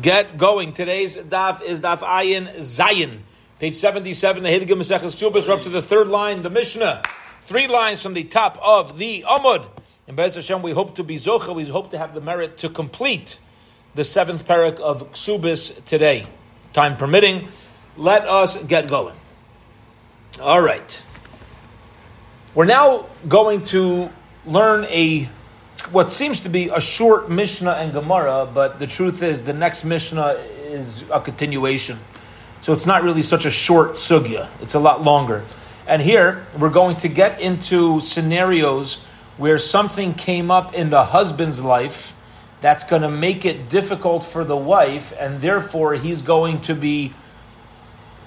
[0.00, 0.72] Get going.
[0.72, 3.20] Today's daf is daf ayin zayin.
[3.58, 7.02] Page 77, the Hidigim Maseches Ksubas, we're up to the third line, the Mishnah.
[7.44, 9.68] Three lines from the top of the Amud.
[10.06, 12.70] In Bez Hashem, we hope to be Zocha, we hope to have the merit to
[12.70, 13.38] complete
[13.94, 16.24] the seventh parak of Ksubis today.
[16.72, 17.48] Time permitting,
[17.96, 19.16] let us get going.
[20.40, 21.02] All right.
[22.54, 24.10] We're now going to
[24.46, 25.28] learn a
[25.92, 29.84] what seems to be a short Mishnah and Gemara, but the truth is the next
[29.84, 31.98] Mishnah is a continuation.
[32.62, 35.44] So it's not really such a short sugya, it's a lot longer.
[35.86, 39.02] And here we're going to get into scenarios
[39.36, 42.14] where something came up in the husband's life
[42.60, 47.14] that's going to make it difficult for the wife, and therefore he's going to be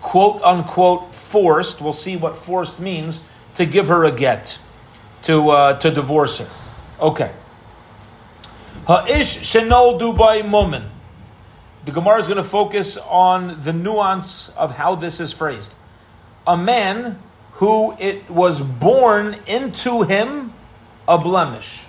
[0.02, 1.82] quote unquote forced.
[1.82, 3.22] We'll see what forced means
[3.56, 4.58] to give her a get,
[5.24, 6.50] to uh, to divorce her.
[7.00, 7.32] Okay.
[8.88, 10.86] Ha'ish shenol dubai moment.
[11.86, 15.76] The Gemara is going to focus on the nuance of how this is phrased.
[16.48, 17.20] A man
[17.54, 20.54] who it was born into him
[21.08, 21.86] a blemish.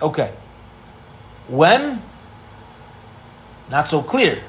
[0.00, 0.32] Okay.
[1.48, 2.02] When?
[3.70, 4.42] Not so clear.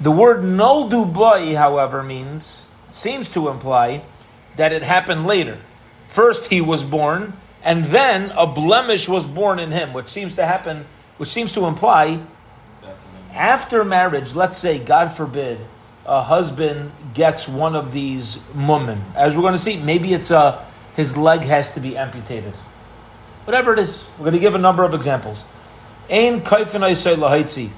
[0.00, 4.04] The word no dubai, however, means, seems to imply
[4.56, 5.60] that it happened later.
[6.08, 10.46] First he was born, and then a blemish was born in him, which seems to
[10.46, 12.20] happen, which seems to imply
[13.34, 15.58] after marriage, let's say, God forbid,
[16.06, 19.00] a husband gets one of these mummin.
[19.16, 22.54] As we're going to see, maybe it's a, his leg has to be amputated.
[23.44, 25.44] Whatever it is, we're going to give a number of examples.
[26.08, 27.72] Ein lahaitzi.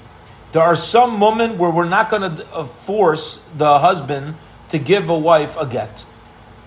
[0.51, 4.35] There are some women where we're not going to uh, force the husband
[4.69, 6.05] to give a wife a get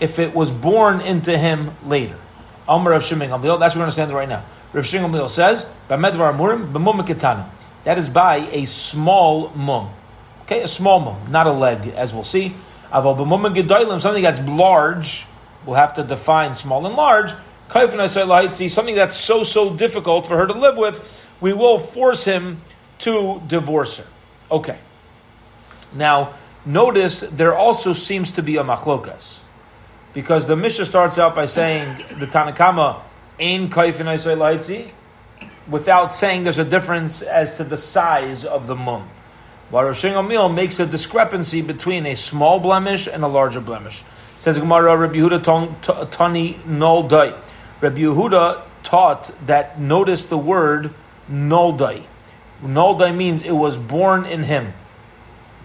[0.00, 2.18] if it was born into him later.
[2.70, 4.44] Amr Rav Shimon That's what we're understanding right now.
[4.72, 7.46] Rav Shimon says, "B'medvar amurim
[7.82, 9.90] That is by a small mum.
[10.42, 12.54] Okay, a small mum, not a leg, as we'll see.
[12.92, 15.26] Aval b'mum something that's large.
[15.66, 17.32] We'll have to define small and large.
[17.72, 22.62] Something that's so so difficult for her to live with, we will force him
[23.00, 24.06] to divorce her.
[24.50, 24.78] Okay.
[25.92, 29.40] Now, notice there also seems to be a machlokas
[30.12, 33.00] because the Mishnah starts out by saying the Tanakama
[33.38, 34.91] ain kaifin laitzi,
[35.69, 39.09] without saying there's a difference as to the size of the mum.
[39.71, 44.03] While Rosh Amil makes a discrepancy between a small blemish and a larger blemish.
[44.38, 47.38] Says Gemara, Rabbi Yehuda Tani Noldai.
[47.81, 50.92] Rabbi Yehuda taught that notice the word
[51.31, 52.03] Noldai.
[52.62, 54.72] Noldai means it was born in him.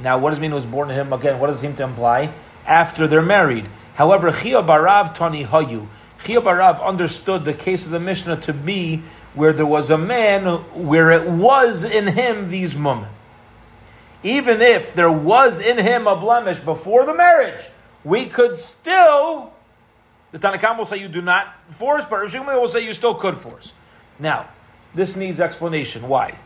[0.01, 1.12] Now, what does it mean it was born in him?
[1.13, 2.31] Again, what does it seem to imply?
[2.66, 3.67] After they're married.
[3.95, 5.88] However, Chia Barav Tani Hayu.
[6.23, 9.01] Chia Barav understood the case of the Mishnah to be
[9.33, 13.07] where there was a man where it was in him these mum.
[14.23, 17.61] Even if there was in him a blemish before the marriage,
[18.03, 19.53] we could still,
[20.31, 23.38] the Tanakam will say you do not force, but Rishon will say you still could
[23.38, 23.73] force.
[24.19, 24.47] Now,
[24.94, 26.07] this needs explanation.
[26.07, 26.38] Why?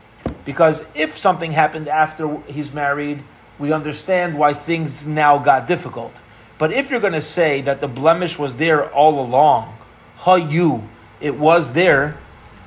[0.44, 3.22] Because if something happened after he's married,
[3.58, 6.20] we understand why things now got difficult.
[6.60, 9.78] But if you're going to say that the blemish was there all along,
[10.50, 10.86] you,
[11.18, 12.20] it was there,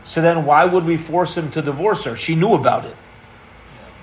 [0.03, 2.17] so then why would we force him to divorce her?
[2.17, 2.95] She knew about it.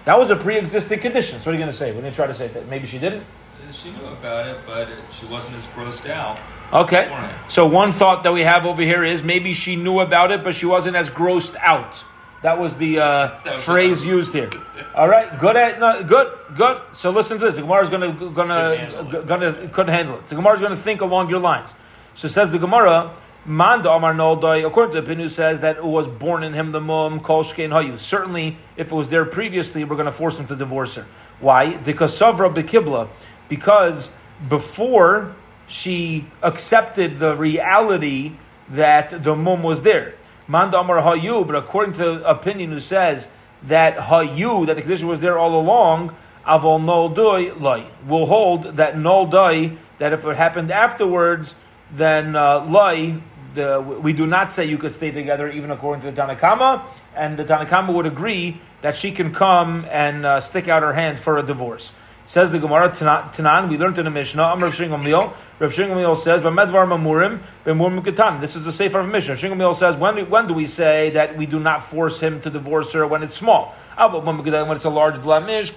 [0.05, 1.41] That was a pre-existing condition.
[1.41, 2.69] So what are you going to say when they try to say that?
[2.69, 3.27] Maybe she didn't.
[3.73, 6.39] She knew about it, but she wasn't as grossed out.
[6.73, 7.35] Okay.
[7.49, 10.55] So one thought that we have over here is maybe she knew about it, but
[10.55, 11.97] she wasn't as grossed out.
[12.43, 14.51] That was the uh, phrase used here.
[14.95, 16.81] All right, good, at, no, good, good.
[16.95, 17.57] So listen to this.
[17.57, 20.27] The Gemara is going to going to gonna couldn't handle it.
[20.27, 21.75] The Gemara is going to think along your lines.
[22.15, 23.15] So says the Gemara.
[23.47, 26.81] Manda Amar Noldai, according to the Pinu, says that it was born in him the
[26.81, 27.99] mum, Kol Shkein Hayu.
[27.99, 31.07] Certainly, if it was there previously, we're going to force him to divorce her.
[31.41, 31.79] Why?
[31.79, 33.09] Because Savra Bekibla.
[33.49, 34.11] Because
[34.47, 35.35] before
[35.67, 38.33] she accepted the reality
[38.69, 40.17] that the mum was there.
[40.51, 43.29] Manda Hayu, but according to the opinion who says
[43.63, 48.65] that Hayu, that the condition was there all along, Avol Nol Doi Lai, will hold
[48.79, 51.55] that Nol Doi, that if it happened afterwards,
[51.93, 53.21] then uh, Lai,
[53.55, 56.83] the, we do not say you could stay together even according to the Tanakama,
[57.15, 61.21] and the Tanakama would agree that she can come and uh, stick out her hand
[61.21, 61.93] for a divorce.
[62.31, 65.35] Says the Gemara Tanan, we learned in the Mishnah, Amr Rav Shingomil.
[65.59, 68.41] Rav Shingomil says, B'medvar mamurim, b'mur mukatan.
[68.41, 69.35] This is the Sefer of Mishnah.
[69.35, 72.93] Shingomil says, when, when do we say that we do not force him to divorce
[72.93, 73.75] her when it's small?
[73.99, 75.73] Ah, when it's a large blemish,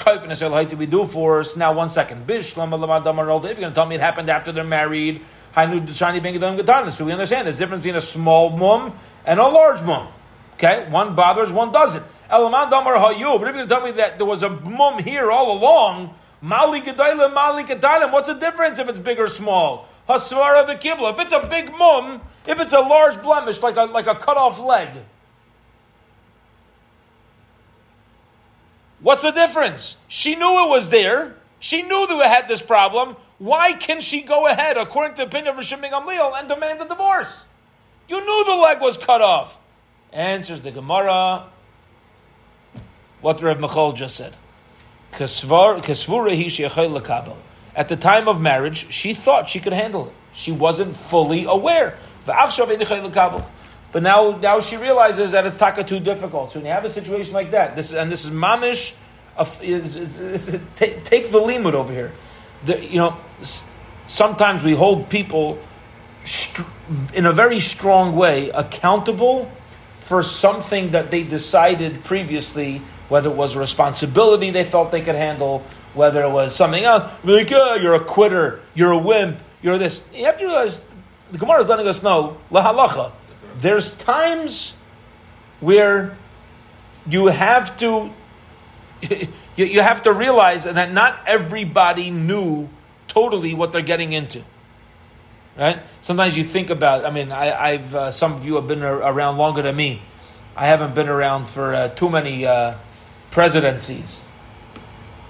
[0.78, 1.58] we do force.
[1.58, 2.30] Now, one second.
[2.30, 5.24] If you're going to tell me it happened after they're married,
[5.56, 5.66] so
[7.04, 8.96] we understand there's difference between a small mum
[9.26, 10.08] and a large mum.
[10.54, 12.06] Okay, one bothers, one doesn't.
[12.30, 16.14] But if you're going to tell me that there was a mum here all along,
[16.44, 19.88] mali gedailim, mali gedailim, what's the difference if it's big or small?
[20.08, 21.12] Hasvara the kibla.
[21.14, 24.36] If it's a big mum, if it's a large blemish, like a, like a cut
[24.36, 24.90] off leg,
[29.00, 29.96] what's the difference?
[30.10, 31.36] She knew it was there.
[31.60, 33.16] She knew that we had this problem.
[33.38, 36.88] Why can she go ahead, according to the opinion of Rishon Gamliel, and demand a
[36.88, 37.46] divorce?
[38.10, 39.58] You knew the leg was cut off.
[40.12, 41.46] Answers the Gemara.
[43.22, 44.36] What Reb Michal just said.
[47.76, 50.14] At the time of marriage, she thought she could handle it.
[50.34, 51.98] She wasn't fully aware.
[52.26, 56.52] But now, now she realizes that it's taka too difficult.
[56.52, 58.96] So when you have a situation like that, this and this is mamish,
[59.62, 62.12] is, is, is, take, take the limud over here.
[62.66, 63.18] The, you know,
[64.08, 65.60] sometimes we hold people
[67.14, 69.52] in a very strong way accountable
[70.00, 72.82] for something that they decided previously,
[73.14, 75.64] whether it was a responsibility they felt they could handle,
[75.94, 77.12] whether it was something else.
[77.24, 80.02] Like, oh, you're a quitter, you're a wimp, you're this.
[80.16, 80.84] You have to realize
[81.32, 83.12] the Gemara is letting us know lahalacha.
[83.60, 84.74] There's times
[85.60, 86.18] where
[87.08, 88.12] you have to
[89.58, 92.68] you, have to realize that not everybody knew
[93.08, 94.44] totally what they're getting into.
[95.56, 95.84] Right?
[96.02, 97.06] Sometimes you think about.
[97.06, 100.02] I mean, I, have uh, some of you have been around longer than me.
[100.56, 102.74] I haven't been around for uh, too many uh,
[103.34, 104.22] presidencies.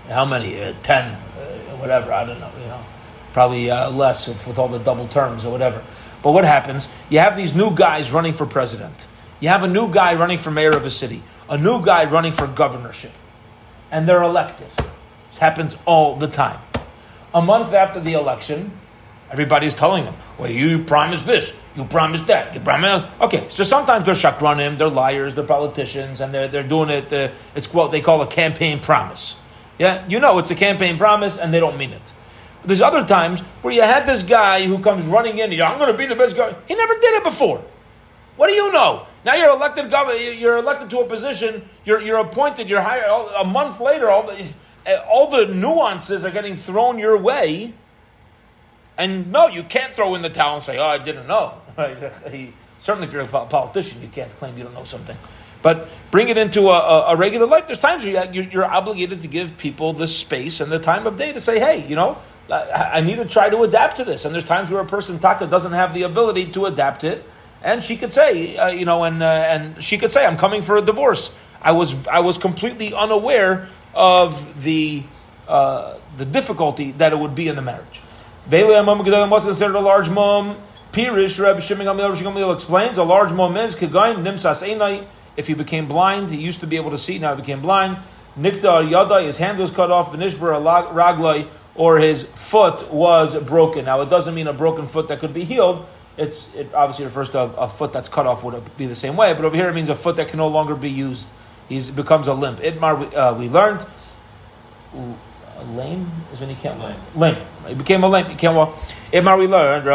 [0.09, 0.61] How many?
[0.61, 2.11] Uh, ten, uh, whatever.
[2.11, 2.51] I don't know.
[2.59, 2.85] You know,
[3.31, 5.81] probably uh, less with, with all the double terms or whatever.
[6.21, 6.89] But what happens?
[7.09, 9.07] You have these new guys running for president.
[9.39, 11.23] You have a new guy running for mayor of a city.
[11.49, 13.11] A new guy running for governorship,
[13.91, 14.67] and they're elected.
[15.29, 16.59] This happens all the time.
[17.33, 18.71] A month after the election,
[19.31, 23.11] everybody's telling them, well, you promised this, you promised that, you promised.
[23.21, 27.29] Okay, so sometimes they're shakranim, they're liars, they're politicians, and they're, they're doing it, uh,
[27.55, 29.35] it's what they call a campaign promise.
[29.79, 32.13] Yeah, you know it's a campaign promise, and they don't mean it.
[32.61, 35.91] But There's other times where you had this guy who comes running in, I'm going
[35.91, 36.55] to be the best guy.
[36.67, 37.63] He never did it before.
[38.35, 39.07] What do you know?
[39.25, 43.05] Now you're elected governor, you're elected to a position, you're, you're appointed, you're hired.
[43.39, 44.53] A month later, all the,
[45.07, 47.73] all the nuances are getting thrown your way.
[48.97, 51.59] And no, you can't throw in the towel and say, "Oh, I didn't know."
[52.31, 55.17] He, certainly, if you're a politician, you can't claim you don't know something.
[55.61, 57.67] But bring it into a, a, a regular life.
[57.67, 61.15] There's times where you're, you're, obligated to give people the space and the time of
[61.15, 62.17] day to say, "Hey, you know,
[62.51, 65.47] I, need to try to adapt to this." And there's times where a person taka
[65.47, 67.23] doesn't have the ability to adapt it,
[67.61, 70.61] and she could say, uh, you know, and uh, and she could say, "I'm coming
[70.61, 75.03] for a divorce." I was I was completely unaware of the
[75.47, 78.01] uh, the difficulty that it would be in the marriage.
[79.29, 80.57] What's considered a large mum?
[80.93, 85.07] Pirish Reb Shimon Gamliel explains a large mum is kegain nimsas einai.
[85.35, 87.17] If he became blind, he used to be able to see.
[87.17, 87.97] Now he became blind.
[88.37, 90.13] Nikta yadai, his hand was cut off.
[90.13, 90.61] Vinishbar
[90.93, 93.85] raglai, or his foot was broken.
[93.85, 95.83] Now it doesn't mean a broken foot that could be healed.
[96.15, 99.15] It's it obviously refers to a, a foot that's cut off would be the same
[99.15, 99.33] way.
[99.33, 101.27] But over here it means a foot that can no longer be used.
[101.69, 102.59] He becomes a limp.
[102.59, 103.83] Itmar, uh, we learned,
[105.63, 106.95] lame is when he can't walk.
[107.15, 107.37] Lame.
[107.67, 108.25] He became a lame.
[108.29, 108.77] He can't walk.
[109.11, 109.85] Itmar, we learned.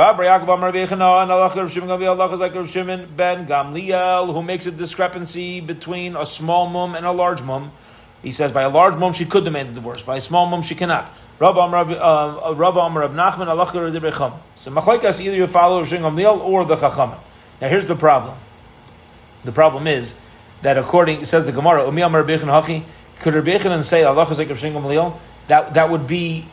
[2.71, 7.73] Shimon ben Gamliel, who makes a discrepancy between a small mum and a large mum.
[8.23, 10.63] He says by a large mum she could demand a divorce, by a small mum
[10.63, 11.13] she cannot.
[11.39, 16.77] Rav Amr uh, Rav Nachman Allah So machlaikas either you follow Shimon Gamliel or the
[16.77, 17.13] Chacham.
[17.61, 18.37] Now here's the problem.
[19.45, 20.15] The problem is
[20.63, 22.85] that according, it says the Gemara, Umi Amar Hachi,
[23.21, 24.85] could Rabbi and say Allah Chazek of Shingam
[25.49, 26.49] That that would be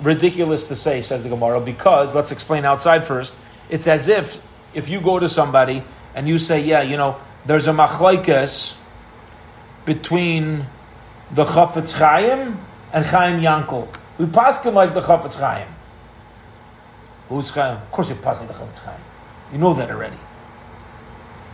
[0.00, 3.34] ridiculous to say, says the Gemara, because let's explain outside first.
[3.68, 4.42] It's as if
[4.74, 5.82] if you go to somebody
[6.14, 8.76] and you say, yeah, you know, there's a machlaikas
[9.84, 10.66] between
[11.32, 12.58] the Chafetz Chaim
[12.92, 13.88] and Chaim Yankel.
[14.18, 15.68] We pass him like the Chafetz Chaim.
[17.28, 17.78] Who's Chaim?
[17.78, 19.00] Of course, you pass like the Chafetz Chaim.
[19.52, 20.16] You know that already.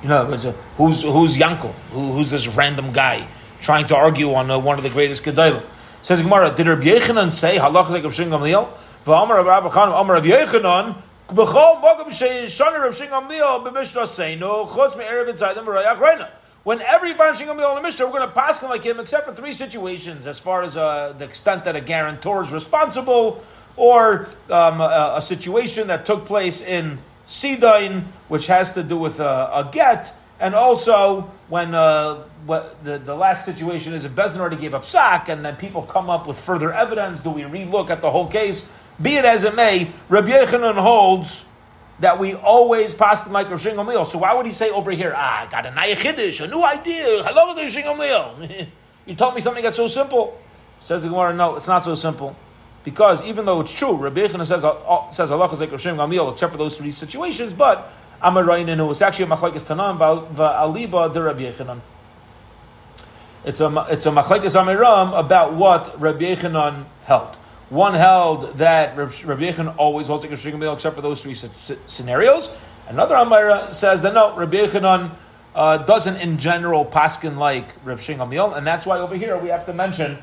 [0.02, 1.74] You know, who's who's Yankel?
[1.90, 3.28] Who, who's this random guy
[3.60, 5.64] trying to argue on uh, one of the greatest gedolim?
[6.02, 8.72] Says Gemara, did Rabbi Yechanan say halach like Rav Shimon Gamliel?
[9.04, 14.06] V'amar Rabbi Khan, Amar Rabbi Yechanan, b'chol mogam sheishana Rav Shimon Gamliel b'mishnah
[14.38, 16.30] seinu chutz me'erev them v'rayach reina.
[16.62, 19.26] Whenever you find Shingam in the Mishnah, we're going to pass him like him, except
[19.26, 23.42] for three situations, as far as uh, the extent that a guarantor is responsible,
[23.76, 29.20] or um, a, a, situation that took place in Tzidon, which has to do with
[29.20, 34.56] a, a get, and also when uh, the, the last situation is a Bezdin already
[34.56, 37.20] gave up sack, and then people come up with further evidence.
[37.20, 38.68] Do we relook at the whole case?
[39.02, 41.44] Be it as it may, Rabbi Yechanan holds
[41.98, 44.06] that we always pass the like Rosh Gamliel.
[44.06, 47.22] So why would he say over here, ah, I got a Naya a new idea,
[47.24, 48.68] hello Rosh Gamliel.
[49.06, 50.40] you told me something that's so simple.
[50.78, 52.36] Says the Gemara, no, it's not so simple.
[52.84, 56.32] Because even though it's true, Rabbi Yechina says, uh, says Allah is like Rosh Gamliel,
[56.32, 57.92] except for those three situations, but
[58.22, 59.98] Amarayin it's actually a Machlaikis Tanam,
[60.34, 61.80] Aliba de Rabbi Yechinan.
[63.44, 67.36] It's a, it's a Machlaikis Amiram about what Rabbi Yechinan held.
[67.70, 71.36] One held that Rabbi Yechon always holds a Shigam except for those three
[71.86, 72.52] scenarios.
[72.88, 75.14] Another Amira says that no, Rabbi Yechonon
[75.54, 79.66] uh, doesn't in general paskin like Rabbi Shimon and that's why over here we have
[79.66, 80.18] to mention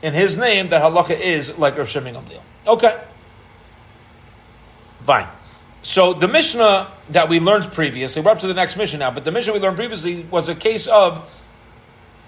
[0.00, 2.24] in his name that halacha is like Rabbi Shimon
[2.66, 3.00] Okay,
[5.00, 5.26] fine.
[5.82, 9.24] So the Mishnah that we learned previously, we're up to the next Mishnah now, but
[9.24, 11.30] the Mishnah we learned previously was a case of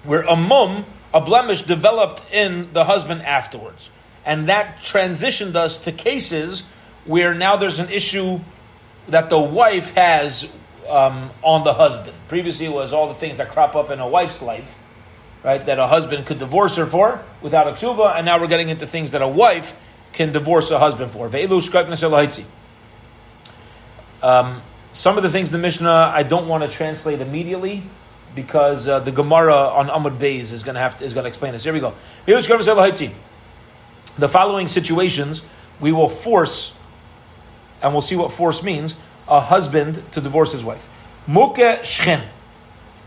[0.04, 3.90] where a mum, a blemish, developed in the husband afterwards.
[4.24, 6.62] And that transitioned us to cases
[7.04, 8.40] where now there's an issue
[9.08, 10.48] that the wife has
[10.88, 12.16] um, on the husband.
[12.28, 14.78] Previously, it was all the things that crop up in a wife's life,
[15.42, 15.64] right?
[15.66, 18.86] That a husband could divorce her for without a ksuba, and now we're getting into
[18.86, 19.74] things that a wife
[20.12, 21.28] can divorce a husband for.
[24.22, 24.62] Um,
[24.92, 27.84] some of the things in the Mishnah I don't want to translate immediately
[28.34, 31.28] because uh, the Gemara on Amud Beis is going to have to, is going to
[31.28, 31.64] explain this.
[31.64, 31.94] Here we go
[34.18, 35.42] the following situations,
[35.80, 36.72] we will force,
[37.82, 38.94] and we'll see what force means,
[39.28, 40.88] a husband to divorce his wife.
[41.26, 42.26] Muke shchen.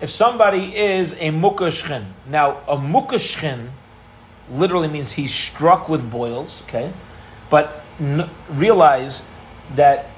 [0.02, 3.70] If somebody is a muka shchen, now a muka shchen
[4.50, 6.92] literally means he's struck with boils, okay?
[7.50, 9.24] But n- realize
[9.76, 10.10] that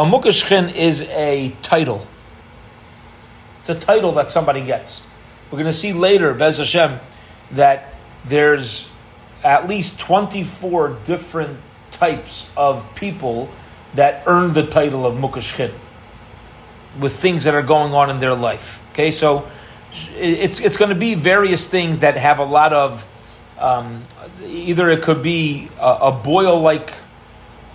[0.00, 2.06] a muka shchen is a title.
[3.60, 5.02] It's a title that somebody gets.
[5.50, 6.98] We're going to see later, Bez Hashem,
[7.50, 7.92] that
[8.24, 8.88] there's
[9.44, 11.60] at least 24 different
[11.92, 13.50] types of people
[13.94, 15.74] that earn the title of Mukashchid
[16.98, 18.82] with things that are going on in their life.
[18.92, 19.50] Okay, so
[20.14, 23.06] it's, it's going to be various things that have a lot of
[23.58, 24.06] um,
[24.42, 26.90] either it could be a, a boil like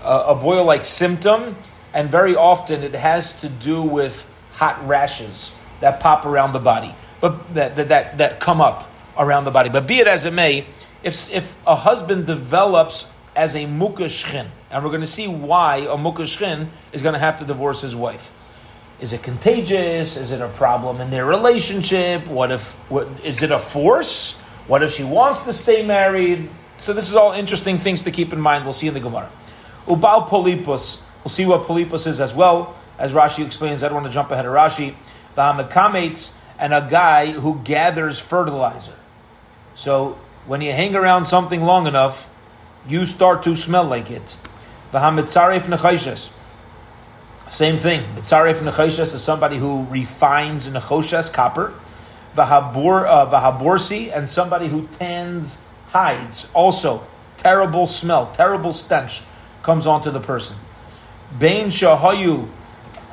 [0.01, 1.55] a boil like symptom,
[1.95, 6.93] and very often it has to do with hot rashes that pop around the body,
[7.21, 9.69] but that that that, that come up around the body.
[9.69, 10.67] But be it as it may,
[11.01, 15.97] if, if a husband develops as a mukashchin, and we're going to see why a
[15.97, 18.33] mukashchin is going to have to divorce his wife.
[18.99, 20.15] Is it contagious?
[20.15, 22.27] Is it a problem in their relationship?
[22.27, 24.37] What if, what, is it a force?
[24.67, 26.49] What if she wants to stay married?
[26.77, 28.63] So this is all interesting things to keep in mind.
[28.63, 29.29] We'll see in the Gemara.
[29.85, 31.01] Ubal polipus.
[31.25, 32.75] We'll see what polipus is as well.
[32.99, 34.95] As Rashi explains, I don't want to jump ahead of Rashi.
[35.35, 38.93] V'hamekamates, and a guy who gathers fertilizer.
[39.73, 42.29] So when you hang around something long enough,
[42.87, 44.37] you start to smell like it.
[47.49, 48.03] Same thing.
[48.15, 51.73] Mitzaref is somebody who refines nechoshes, copper.
[52.37, 56.47] Vahabor, uh, vahaborsi, and somebody who tans hides.
[56.53, 57.05] Also,
[57.37, 59.23] terrible smell, terrible stench
[59.63, 60.57] comes onto the person.
[61.37, 62.49] Bain shahayu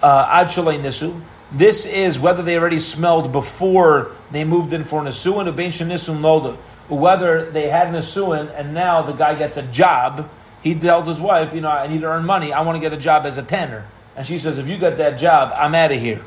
[0.03, 1.21] uh, ad nisu.
[1.51, 5.71] This is whether they already smelled before they moved in for nisu, and a bain
[5.71, 6.57] shanisun loda
[6.89, 10.29] whether they had an asuin and now the guy gets a job,
[10.63, 12.53] he tells his wife, you know, I need to earn money.
[12.53, 13.87] I want to get a job as a tanner.
[14.17, 16.23] And she says, if you get that job, I'm out of here.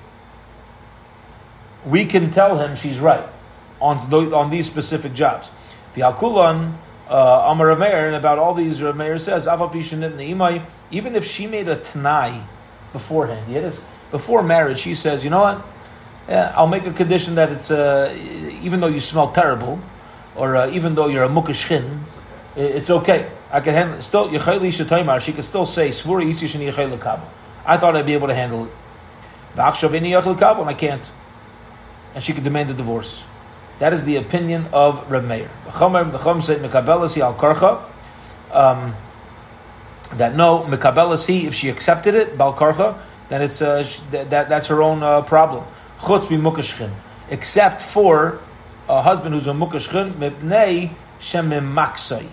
[1.86, 3.28] We can tell him she's right
[3.80, 3.98] on,
[4.34, 5.50] on these specific jobs.
[5.94, 6.78] The Alkulan,
[7.10, 9.48] uh, Amar Rameir, and about all these, Rameir says,
[10.92, 12.42] even if she made a Tanai
[12.94, 15.66] beforehand, yes, before marriage, she says, you know what?
[16.28, 18.12] Yeah, I'll make a condition that it's, uh,
[18.62, 19.80] even though you smell terrible,
[20.36, 22.00] or uh, even though you're a mukashchin,
[22.56, 23.30] it's okay.
[23.52, 24.02] I can handle it.
[24.02, 24.32] Still,
[25.20, 25.92] she could still say, I
[27.78, 28.72] thought I'd be able to handle it.
[29.58, 31.12] And I can't.
[32.14, 33.24] And she could demand a divorce.
[33.80, 35.50] That is the opinion of Reb Meir.
[35.66, 36.64] The Chum said,
[38.52, 38.96] um,
[40.14, 42.98] that no, Mekabelasi, if she accepted it, Balkarcha,
[43.30, 45.66] then it's uh, that, that's her own uh, problem.
[46.00, 46.92] Chutz mukashchin.
[47.30, 48.40] Except for
[48.88, 52.28] a husband who's a mukashchin mipnei shemimaksai.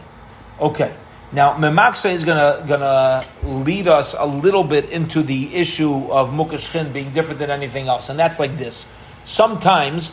[0.60, 0.94] Okay.
[1.32, 6.92] Now, Memaksa is gonna gonna lead us a little bit into the issue of mukashchin
[6.92, 8.86] being different than anything else, and that's like this.
[9.24, 10.12] Sometimes,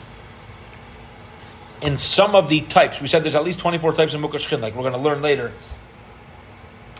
[1.81, 4.75] in some of the types, we said there's at least 24 types of mukashchin, like
[4.75, 5.51] we're going to learn later.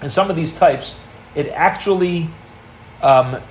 [0.02, 0.98] In some of these types,
[1.36, 2.30] it actually
[3.02, 3.42] um,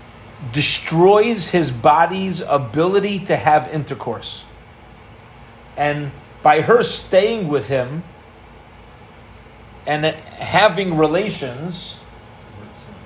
[0.52, 4.44] destroys his body's ability to have intercourse.
[5.76, 8.02] And by her staying with him
[9.86, 11.98] and having relations,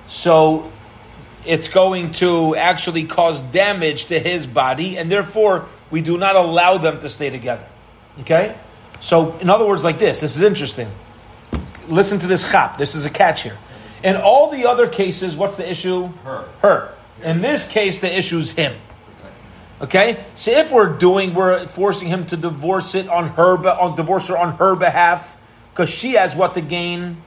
[0.07, 0.71] so
[1.45, 6.77] it's going to actually cause damage to his body, and therefore we do not allow
[6.77, 7.67] them to stay together.
[8.21, 8.55] Okay?
[8.99, 10.89] So, in other words, like this, this is interesting.
[11.87, 12.77] Listen to this chap.
[12.77, 13.57] This is a catch here.
[14.03, 16.07] In all the other cases, what's the issue?
[16.23, 16.45] Her.
[16.61, 16.93] Her.
[17.21, 18.75] In this case, the issue is him.
[19.81, 24.27] Okay, so if we're doing, we're forcing him to divorce it on her, on divorce
[24.27, 25.35] her on her behalf,
[25.71, 27.21] because she has what to gain.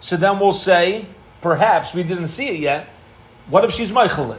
[0.00, 1.06] So then we'll say,
[1.42, 2.88] perhaps we didn't see it yet.
[3.48, 4.38] What if she's Michaelit?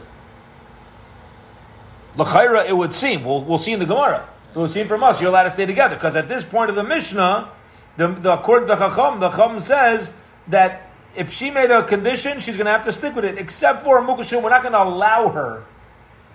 [2.16, 3.24] L'chaira, it would seem.
[3.24, 4.28] We'll, we'll see in the Gemara.
[4.68, 7.50] Seem from us you're allowed to stay together because at this point of the Mishnah,
[7.96, 10.12] the, the according to Chacham, the Chacham says
[10.48, 13.38] that if she made a condition, she's going to have to stick with it.
[13.38, 15.64] Except for Mukashim, we're not going to allow her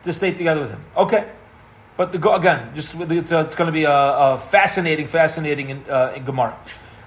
[0.04, 0.84] to stay together with him.
[0.96, 1.30] Okay,
[1.96, 5.84] but the, again, just it's, a, it's going to be a, a, fascinating, fascinating in,
[5.90, 6.58] uh, in Gemara.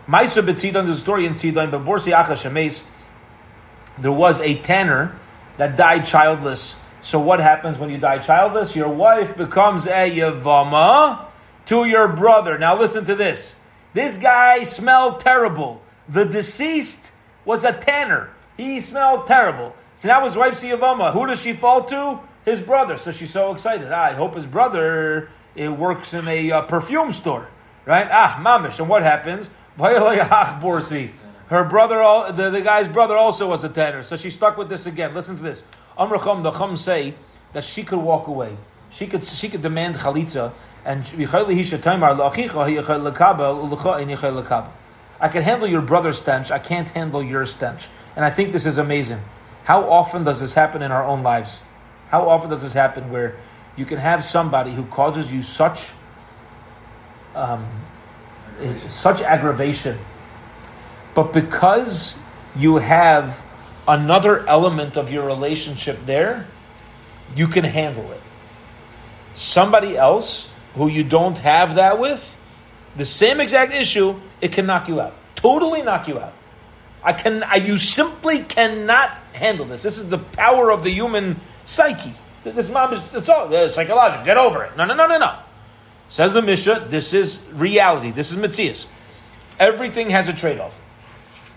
[0.09, 2.85] Maisa B'Tzidon, there's a story in Tzidon, but Borsi Acha
[3.99, 5.19] there was a tanner
[5.57, 6.79] that died childless.
[7.07, 8.75] So what happens when you die childless?
[8.75, 11.27] Your wife becomes a Yavama
[11.67, 12.59] to your brother.
[12.59, 13.55] Now listen to this.
[13.95, 15.81] This guy smelled terrible.
[16.09, 17.07] The deceased
[17.45, 18.31] was a tanner.
[18.57, 19.77] He smelled terrible.
[19.95, 21.13] So now his wife's a Yavama.
[21.13, 22.19] Who does she fall to?
[22.45, 22.97] His brother.
[22.97, 23.93] So she's so excited.
[23.93, 27.47] Ah, I hope his brother it works in a uh, perfume store.
[27.85, 28.09] Right?
[28.11, 28.81] Ah, mamish.
[28.81, 29.49] And what happens?
[29.79, 34.03] Her brother, the, the guy's brother, also was a tanner.
[34.03, 35.15] So she stuck with this again.
[35.15, 35.63] Listen to this.
[35.97, 37.15] Amr Chum, the Chum say
[37.53, 38.57] that she could walk away.
[38.91, 40.53] She could she could demand chalitza,
[40.85, 41.05] and
[45.19, 46.51] I can handle your brother's stench.
[46.51, 47.89] I can't handle your stench.
[48.15, 49.21] And I think this is amazing.
[49.65, 51.63] How often does this happen in our own lives?
[52.09, 53.37] How often does this happen where
[53.77, 55.91] you can have somebody who causes you such
[57.35, 57.67] um,
[58.87, 59.99] such aggravation
[61.17, 62.19] but because
[62.55, 63.43] you have
[63.87, 66.47] another element of your relationship there,
[67.35, 68.21] you can handle it.
[69.35, 72.37] Somebody else who you don't have that with,
[72.97, 75.15] the same exact issue, it can knock you out.
[75.35, 76.33] Totally knock you out.
[77.03, 79.83] I can I, you simply cannot handle this.
[79.83, 82.15] This is the power of the human psyche.
[82.43, 84.25] This mom is it's all it's psychological.
[84.25, 84.77] Get over it.
[84.77, 85.39] No, no, no, no, no.
[86.09, 88.11] Says the Mishnah, this is reality.
[88.13, 88.87] This is Mitzias.
[89.59, 90.81] Everything has a trade-off.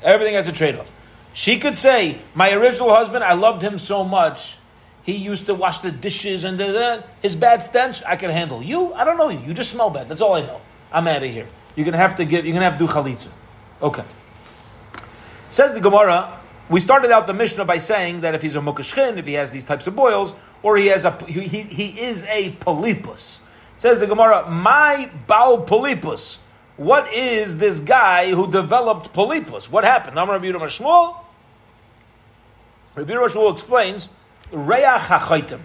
[0.02, 0.92] Everything has a trade off.
[1.34, 4.58] She could say, My original husband, I loved him so much.
[5.04, 6.60] He used to wash the dishes and
[7.22, 8.62] his bad stench, I can handle.
[8.62, 9.40] You, I don't know you.
[9.40, 10.10] You just smell bad.
[10.10, 10.62] That's all I know.
[10.92, 11.48] I'm out of here.
[11.76, 12.46] You're gonna have to give.
[12.46, 13.30] You're gonna have to do chalitza.
[13.82, 14.04] Okay.
[15.52, 16.38] Says the Gemara.
[16.70, 19.50] We started out the Mishnah by saying that if he's a mukashchin, if he has
[19.50, 23.40] these types of boils, or he has a he, he is a polypus.
[23.80, 26.40] Says the Gemara, my bau polypus.
[26.80, 29.70] What is this guy who developed polypus?
[29.70, 30.18] What happened?
[30.18, 31.18] Amar Rabbi Yehuda Shmuel.
[32.96, 34.08] Rabbi Shmuel explains,
[34.54, 35.60] Reach hachaitim.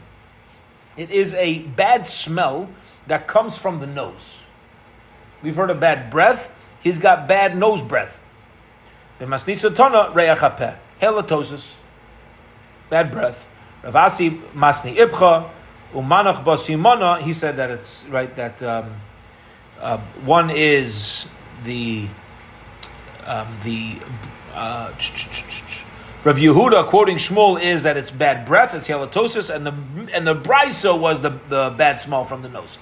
[0.96, 2.68] It is a bad smell
[3.06, 4.40] that comes from the nose.
[5.40, 6.52] We've heard of bad breath.
[6.80, 8.18] He's got bad nose breath.
[9.20, 10.12] B'masnisatona.
[12.90, 13.48] Bad breath.
[13.84, 15.48] Ravasi masni ibcha.
[15.92, 17.22] Umanach basimona.
[17.22, 18.60] He said that it's right that.
[18.60, 18.96] Um,
[19.80, 21.26] uh, one is
[21.64, 22.08] the
[23.24, 23.98] um, the
[24.52, 24.92] uh,
[26.24, 30.34] Rav Yehuda quoting Shmuel is that it's bad breath, it's halitosis, and the and the
[30.34, 32.78] brisa was the, the bad smell from the nose.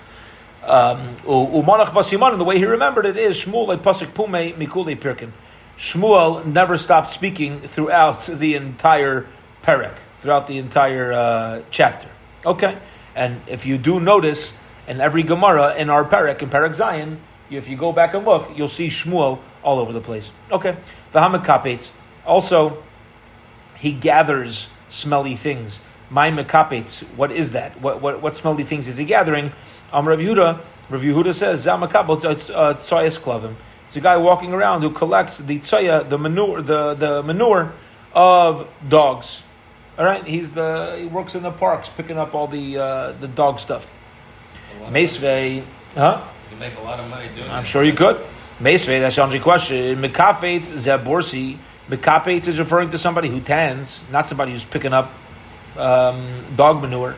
[0.63, 5.33] Um, basiman, the way he remembered it is Shmuel like pasuk pume mikuli pirkin.
[5.77, 9.27] Shmuel never stopped speaking throughout the entire
[9.65, 12.09] perek, throughout the entire uh, chapter.
[12.47, 12.79] Okay,
[13.17, 14.55] and if you do notice,
[14.93, 17.19] and every Gemara in our Perek, in Perek Zion,
[17.51, 20.31] if you go back and look, you'll see Shmuel all over the place.
[20.51, 20.77] Okay.
[21.13, 21.93] The Hamakapetz.
[22.27, 22.83] Also,
[23.75, 25.81] he gathers smelly things.
[26.11, 27.81] My Makapetz, what is that?
[27.81, 29.53] What, what, what smelly things is he gathering?
[29.95, 33.57] Um, Rav Yehuda, Rav Yehuda says, Zamakabot, it's uh, Tzoyas Klavim.
[33.87, 37.73] It's a guy walking around who collects the tzoya, the manure, the, the manure
[38.13, 39.43] of dogs.
[39.97, 43.29] All right, he's the he works in the parks picking up all the uh, the
[43.29, 43.91] dog stuff.
[44.91, 46.29] Mesve, huh?
[46.51, 48.25] You make a lot of money doing I'm sure you could.
[48.61, 50.01] Mesve, that's only question.
[50.01, 51.59] Mekafetz Zaborsi.
[51.89, 55.13] Mekafetz is referring to somebody who tans, not somebody who's picking up
[55.77, 57.17] um, dog manure.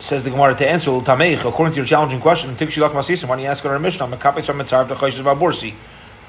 [0.00, 3.46] Says the Gemara to answer, Tameich, according to your challenging question, Tikshilach Masisim, when you
[3.46, 5.74] ask on our Mishnah, Mekafetz from Mitzarv to Choshes Baborsi.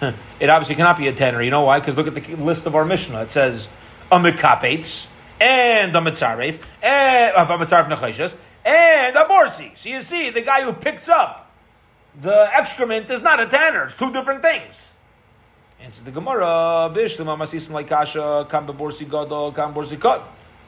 [0.39, 1.41] It obviously cannot be a tanner.
[1.41, 1.79] You know why?
[1.79, 3.23] Because look at the list of our Mishnah.
[3.23, 3.67] It says,
[4.09, 5.07] a Mekafetz,
[5.39, 8.37] and a Mitzaref, and a Nechoshes,
[8.69, 9.77] and a borsi.
[9.77, 11.49] So you see, the guy who picks up
[12.21, 13.85] the excrement is not a tanner.
[13.85, 14.93] It's two different things.
[15.79, 20.21] Answers the Gemara, Bishlema Masisim like Kasha, Kam Borsi Gadol, Kam Borsi Kat.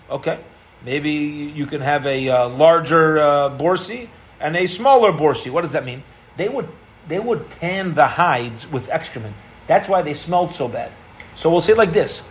[0.10, 0.40] Okay.
[0.84, 4.10] Maybe you can have a uh, larger uh, borsi
[4.40, 5.52] and a smaller borsi.
[5.52, 6.04] What does that mean?
[6.38, 6.70] They would
[7.08, 9.36] they would tan the hides with excrement.
[9.68, 10.92] That's why they smelled so bad.
[11.36, 12.24] So we'll say like this: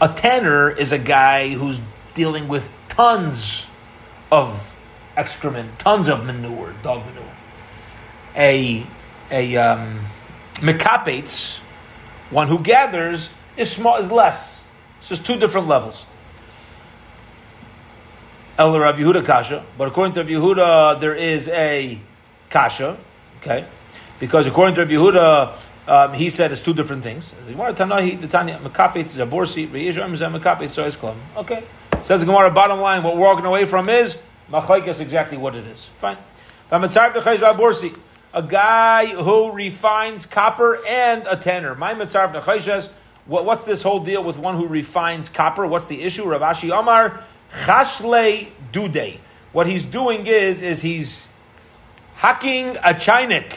[0.00, 1.80] a tanner is a guy who's
[2.12, 3.66] dealing with tons
[4.30, 4.76] of
[5.16, 7.36] excrement, tons of manure, dog manure.
[8.36, 8.86] A
[9.30, 10.06] a um,
[10.56, 11.58] mekapates,
[12.30, 14.62] one who gathers, is small is less.
[15.00, 16.06] It's just two different levels.
[18.58, 21.98] El Rav Yehuda Kasha, but according to Yehuda, there is a
[22.50, 22.98] Kasha,
[23.40, 23.66] okay?
[24.18, 25.56] Because according to Yehuda,
[25.88, 27.26] um, he said it's two different things.
[27.26, 27.36] So.
[31.38, 31.64] Okay.
[32.04, 34.18] Says the Gemara, bottom line, what we're walking away from is
[34.50, 35.86] Machaik exactly what it is.
[35.98, 36.18] Fine.
[38.32, 41.74] A guy who refines copper and a tanner.
[41.74, 42.92] My mitzarv nechayshas.
[43.26, 45.66] What's this whole deal with one who refines copper?
[45.66, 46.24] What's the issue?
[46.24, 47.22] Ravashi Amar
[47.64, 49.20] Chashle Dude.
[49.52, 51.28] What he's doing is, is he's
[52.14, 53.54] hacking a chinik.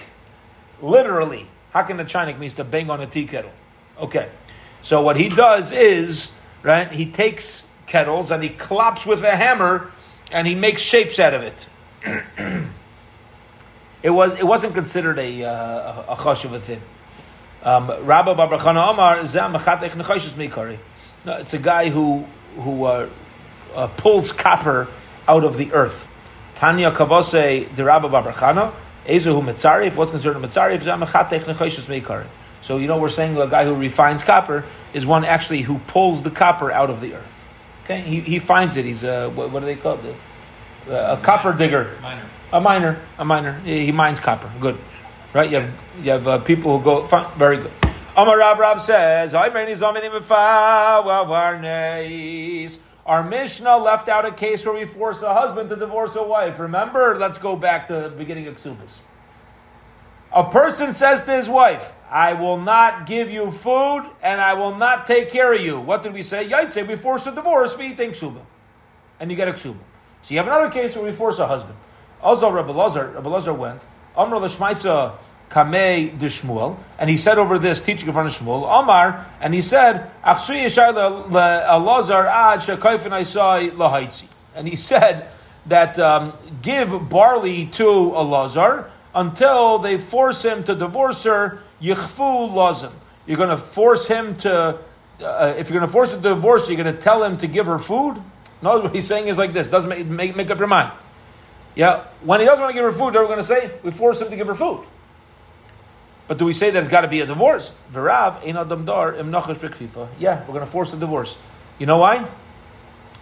[0.81, 1.47] Literally.
[1.71, 3.51] Hacking a chinik means to bang on a tea kettle.
[3.97, 4.29] Okay.
[4.81, 9.91] So what he does is, right, he takes kettles and he claps with a hammer
[10.31, 11.67] and he makes shapes out of it.
[14.03, 16.81] it was it wasn't considered a uh, a chosh of a thing.
[17.61, 19.19] Um, Rabbi Babrachana Omar
[21.25, 22.25] no, it's a guy who
[22.55, 23.09] who uh,
[23.75, 24.87] uh, pulls copper
[25.27, 26.09] out of the earth.
[26.55, 28.73] Tanya Kavose the Rabba Babrachana,
[29.05, 30.47] Ezehu Mitzarif, what's considered a
[31.85, 32.27] Meikari.
[32.61, 36.23] So, you know, we're saying a guy who refines copper is one actually who pulls
[36.23, 37.32] the copper out of the earth.
[37.83, 38.85] Okay, he, he finds it.
[38.85, 40.15] He's a, what, what do they call it?
[40.87, 41.97] A, a copper digger.
[42.01, 42.29] Miner.
[42.51, 43.01] A miner.
[43.17, 43.59] A miner.
[43.61, 44.51] He mines copper.
[44.59, 44.77] Good.
[45.33, 45.49] Right?
[45.51, 47.71] You have, you have uh, people who go, fine, very good.
[48.15, 49.33] Amar Rav Rav says,
[53.05, 56.59] our Mishnah left out a case where we force a husband to divorce a wife.
[56.59, 57.17] Remember?
[57.17, 58.99] Let's go back to the beginning of Ksubas.
[60.33, 64.75] A person says to his wife, I will not give you food and I will
[64.75, 65.79] not take care of you.
[65.79, 66.47] What did we say?
[66.47, 68.41] Yait say we force a divorce, we think ksuba.
[69.19, 69.77] And you get a ksuba.
[70.23, 71.75] So you have another case where we force a husband.
[72.21, 73.81] Also, Rabbi Lazar, Rabbi Lazar went,
[74.15, 75.15] Amr l'shmaitza
[75.49, 80.09] Kamei de Shmuel, and he said over this teaching of Shmuel, Omar, and he said,
[80.23, 84.27] Aqsui ishail Allah Shakaifan Isa La Haitsi.
[84.55, 85.27] and he said
[85.67, 92.91] that um, give barley to Elazar until they force him to divorce her, yichfu lazim.
[93.25, 94.79] You're going to force him to,
[95.21, 97.47] uh, if you're going to force him to divorce, you're going to tell him to
[97.47, 98.21] give her food.
[98.61, 99.67] No, what he's saying is like this.
[99.67, 100.91] Doesn't make, make, make up your mind.
[101.75, 104.21] Yeah, when he doesn't want to give her food, they're going to say we force
[104.21, 104.85] him to give her food.
[106.27, 107.73] But do we say that it's got to be a divorce?
[107.93, 108.39] Yeah,
[110.41, 111.37] we're going to force a divorce.
[111.79, 112.27] You know why?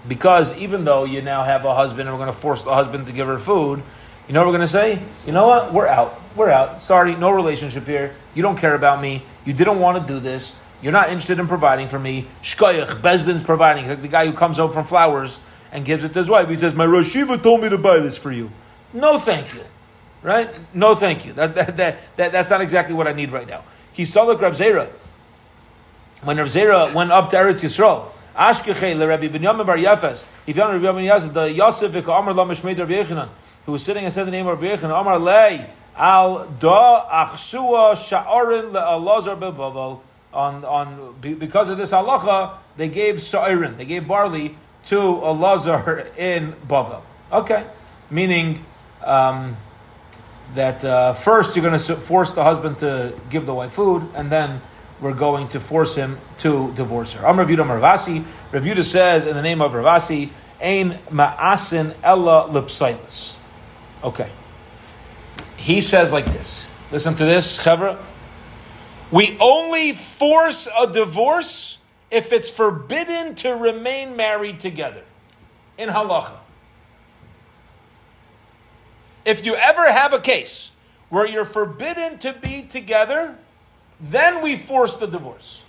[0.07, 3.07] Because even though you now have a husband and we're going to force the husband
[3.07, 3.83] to give her food,
[4.27, 5.01] you know what we're going to say?
[5.25, 5.73] You know what?
[5.73, 6.21] We're out.
[6.35, 6.81] We're out.
[6.81, 8.15] Sorry, no relationship here.
[8.33, 9.23] You don't care about me.
[9.45, 10.55] You didn't want to do this.
[10.81, 12.27] You're not interested in providing for me.
[12.43, 13.87] Shkoyach, Bezdin's providing.
[13.87, 15.39] Like the guy who comes home from flowers
[15.71, 16.49] and gives it to his wife.
[16.49, 18.51] He says, My Rosh told me to buy this for you.
[18.93, 19.63] No, thank you.
[20.21, 20.53] Right?
[20.73, 21.33] No, thank you.
[21.33, 23.63] That, that, that, that that's not exactly what I need right now.
[23.91, 24.89] He saw the Rav Zera.
[26.23, 29.77] When Rav Zera went up to Eretz Yisrael, Ashkeche le Rabbi Binyamin Bar.
[29.77, 33.29] He found Rabbi Binyamin Yefes, the Yosef Amar la Meshmeid Rabbi Yechanan,
[33.65, 37.95] who was sitting and said the name of Rabbi Yechanan, Amar lei al da achsua
[37.95, 40.01] sha'arin le'alazar bebavel.
[40.33, 46.53] On, on, because of this halacha, they gave sa'irin, they gave barley to Elazar in
[46.67, 47.01] Bavel.
[47.31, 47.65] Okay,
[48.09, 48.65] meaning
[49.03, 49.57] um,
[50.53, 54.31] that uh, first you're going to force the husband to give the wife food, and
[54.31, 54.61] then
[54.99, 57.25] we're going to force him to divorce her.
[57.25, 58.25] Amr Revuda Ravasi.
[58.51, 63.33] Revuda says in the name of Ravasi, Ein ma'asin ella lipsilis.
[64.03, 64.29] Okay.
[65.57, 66.69] He says like this.
[66.91, 68.03] Listen to this, Chevra.
[69.11, 71.77] We only force a divorce
[72.09, 75.03] if it's forbidden to remain married together
[75.77, 76.37] in halacha.
[79.23, 80.71] If you ever have a case
[81.09, 83.37] where you're forbidden to be together,
[83.99, 85.63] then we force the divorce.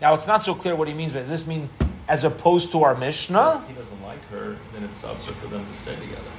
[0.00, 1.70] Now, it's not so clear what he means, but does this mean
[2.08, 3.62] as opposed to our Mishnah?
[3.62, 6.30] If he doesn't like her, then it's also for them to stay together.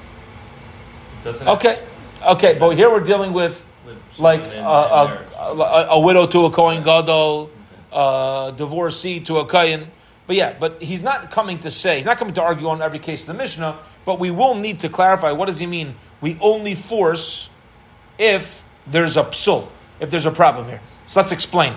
[1.23, 1.83] Doesn't okay,
[2.21, 6.51] okay, but here we're dealing with, with like a, a, a, a, widow to a
[6.51, 7.49] Kohen Gadol,
[7.91, 9.91] a uh, divorcee to a Kohen.
[10.27, 12.99] But yeah, but he's not coming to say, he's not coming to argue on every
[12.99, 15.95] case of the Mishnah, but we will need to clarify what does he mean?
[16.21, 17.49] We only force
[18.17, 19.67] if there's a psul.
[19.99, 20.81] if there's a problem here.
[21.07, 21.75] So let's explain.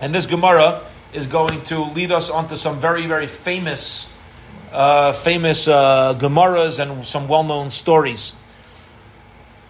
[0.00, 0.82] And this Gemara
[1.12, 4.08] is going to lead us onto some very, very famous,
[4.76, 8.34] uh, famous uh, Gemaras and some well-known stories.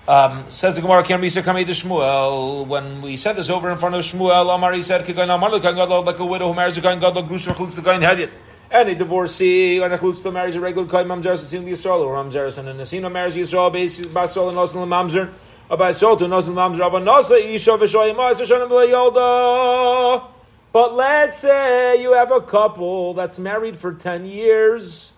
[0.08, 4.02] Um, says the Gemara, "Can to Shmuel?" When we said this over in front of
[4.02, 7.46] Shmuel, Amar he said, "Kigayin Amar like a widow who marries a guy gadol grush
[7.46, 8.30] v'chutz the guy hedyet."
[8.70, 12.16] And a divorcee and a chutz marries a regular guy mamzer sin the Yisrael or
[12.24, 15.32] mamzer and a nesina marries Yisrael basol and osel mamzer.
[15.70, 20.35] About Yisrael to nosel mamzer of a nosa isha v'shoyim as shonim v'yolda.
[20.76, 25.14] But let's say you have a couple that's married for ten years,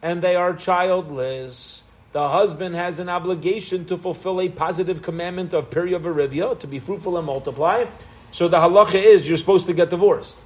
[0.00, 5.68] and they are childless the husband has an obligation to fulfill a positive commandment of
[5.68, 7.84] Pirya Verivya, to be fruitful and multiply.
[8.32, 10.38] So the halacha is you're supposed to get divorced.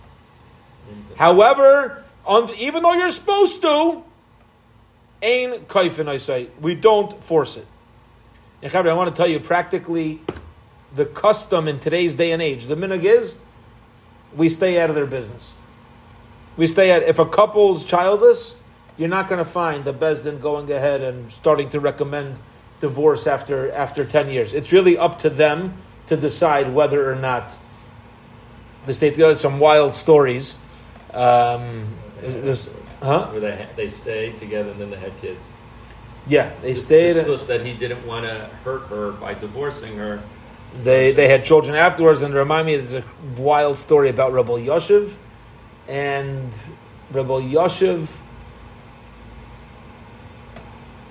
[1.14, 4.02] However, on, even though you're supposed to,
[5.22, 7.66] ain kaifin, I say, we don't force it.
[8.60, 10.20] I want to tell you practically
[10.96, 12.66] the custom in today's day and age.
[12.66, 13.36] The minig is
[14.36, 15.54] we stay out of their business.
[16.56, 18.56] We stay at if a couple's childless,
[18.96, 22.38] you're not going to find the Besdin going ahead and starting to recommend
[22.80, 24.52] divorce after after 10 years.
[24.52, 27.56] It's really up to them to decide whether or not
[28.86, 29.34] they stay together.
[29.34, 30.56] Some wild stories.
[31.12, 31.88] Um,
[33.00, 33.28] huh?
[33.28, 35.48] Where they, they stay together and then they had kids.
[36.26, 37.14] Yeah, they stayed.
[37.14, 40.22] This that he didn't want to hurt her by divorcing her.
[40.74, 43.04] They they had children afterwards, and remind me, there's a
[43.36, 45.14] wild story about Rabbi Yoshev,
[45.86, 46.52] and
[47.10, 48.08] Rabbi Yoshev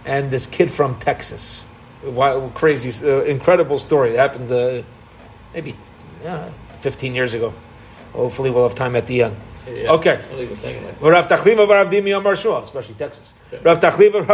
[0.05, 1.65] and this kid from Texas.
[2.03, 4.11] Wild, crazy, uh, incredible story.
[4.11, 4.81] It happened uh,
[5.53, 5.77] maybe
[6.79, 7.53] 15 years ago.
[8.13, 9.37] Hopefully, we'll have time at the end.
[9.67, 10.21] Yeah, okay.
[10.99, 13.33] Rav Tachlifa Bar Avdim Yom Shmuel, especially Texas.
[13.61, 14.27] Rav Tachlifa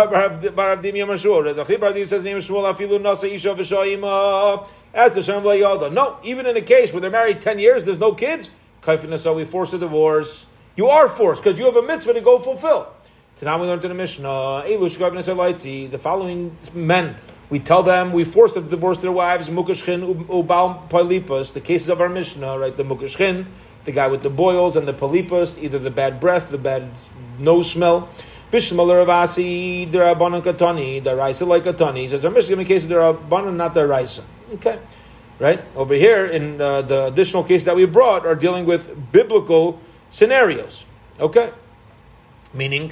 [0.56, 1.46] Bar Avdim Yom Shmuel.
[1.46, 5.92] Rav Tachlifa Bar Avdim says name Shmuel Afilu Nasa Isha V'Shoyim As the Shem Yalda.
[5.92, 8.50] No, even in a case where they're married ten years, there's no kids.
[8.82, 10.46] Kaifin so we force a divorce.
[10.78, 12.94] You are forced because you have a mitzvah to go fulfill.
[13.38, 17.16] Today we learned in the Mishnah, the following men,
[17.52, 21.90] we tell them, we force them to divorce their wives, Mukashchin, Ubal Palipus, the cases
[21.90, 22.76] of our Mishnah, right?
[22.76, 23.46] The Mukashchin,
[23.88, 26.92] the guy with the boils, and the Palipus, either the bad breath, the bad
[27.40, 28.10] nose smell.
[28.52, 32.10] Bishmal Ravasi, the Rabbanan Katani, the like Katani.
[32.10, 34.24] Says our Mishnah in the case of the Rabbanan, not the.
[34.56, 34.80] Okay.
[35.40, 35.64] Right?
[35.76, 39.80] Over here, in uh, the additional case that we brought, are dealing with biblical
[40.12, 40.86] scenarios.
[41.18, 41.52] Okay.
[42.54, 42.92] Meaning,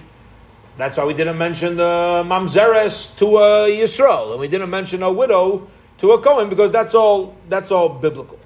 [0.78, 5.12] that's why we didn't mention the mamzeres to a Yisrael, and we didn't mention a
[5.12, 8.40] widow to a Cohen because that's all that's all biblical.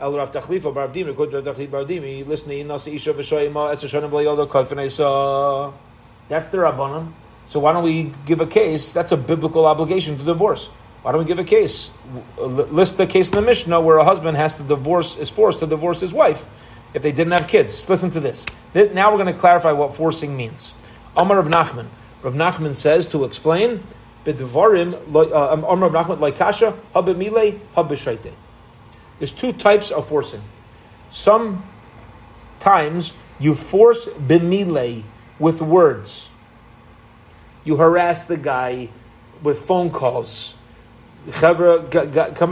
[0.00, 3.72] El Rav Tachlifa Bar Avdimi, according to Rav Tachlifa Bar Avdimi, listening Nasi Isha V'Shoyima
[3.74, 5.72] Eseshanim V'Yoda Kafenesa.
[6.28, 7.12] That's the Rabbanim.
[7.48, 8.92] So why don't we give a case?
[8.92, 10.68] That's a biblical obligation to divorce.
[11.02, 11.90] Why don't we give a case?
[12.36, 15.66] List the case in the Mishnah where a husband has to divorce, is forced to
[15.66, 16.46] divorce his wife
[16.94, 17.88] if they didn't have kids.
[17.88, 18.46] Listen to this.
[18.74, 20.74] Now we're going to clarify what forcing means.
[21.16, 21.88] Amar of Nachman.
[22.22, 23.82] Rav Nachman says to explain,
[24.24, 28.32] B'dvarim, uh, um, Amar of Nachman, like kasha, habemile, habeshaite.
[29.18, 30.42] There's two types of forcing.
[31.10, 31.62] Sometimes
[33.38, 35.02] you force b'mile
[35.38, 36.28] with words.
[37.64, 38.88] You harass the guy
[39.42, 40.54] with phone calls.
[41.32, 41.60] Come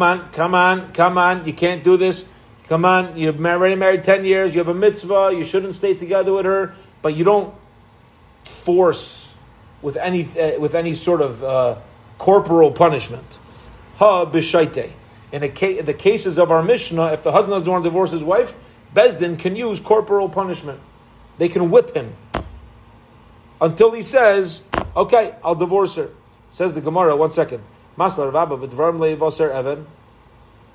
[0.03, 2.25] on, come on, come on, you can't do this.
[2.69, 6.33] Come on, you're already married 10 years, you have a mitzvah, you shouldn't stay together
[6.33, 7.55] with her, but you don't
[8.45, 9.33] force
[9.83, 11.77] with any uh, with any sort of uh,
[12.19, 13.39] corporal punishment.
[13.97, 14.91] Ha b'shaite.
[15.33, 18.25] In, ca- the cases of our Mishnah, if the husband doesn't want to divorce his
[18.25, 18.55] wife,
[18.95, 20.81] Besdin can use corporal punishment.
[21.39, 22.15] They can whip him
[23.61, 24.63] until he says,
[24.97, 26.11] "Okay, I'll divorce her."
[26.51, 27.17] Says the Gemara.
[27.17, 27.63] One second.
[27.99, 29.87] Maslar Rabba b'dvarim le'vaser evan.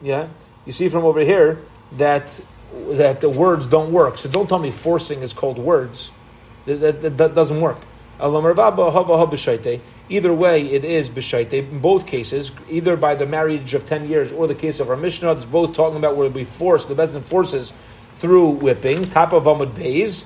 [0.01, 0.27] Yeah,
[0.65, 2.39] you see from over here that
[2.89, 4.17] that the words don't work.
[4.17, 6.11] So don't tell me forcing is called words.
[6.65, 7.79] That, that, that doesn't work.
[10.11, 11.53] Either way, it is b'shaite.
[11.53, 14.97] In both cases, either by the marriage of 10 years or the case of our
[14.97, 17.71] Mishnah, it's both talking about where we force, the Bezdin forces
[18.15, 20.25] through whipping, top of Amud Beis.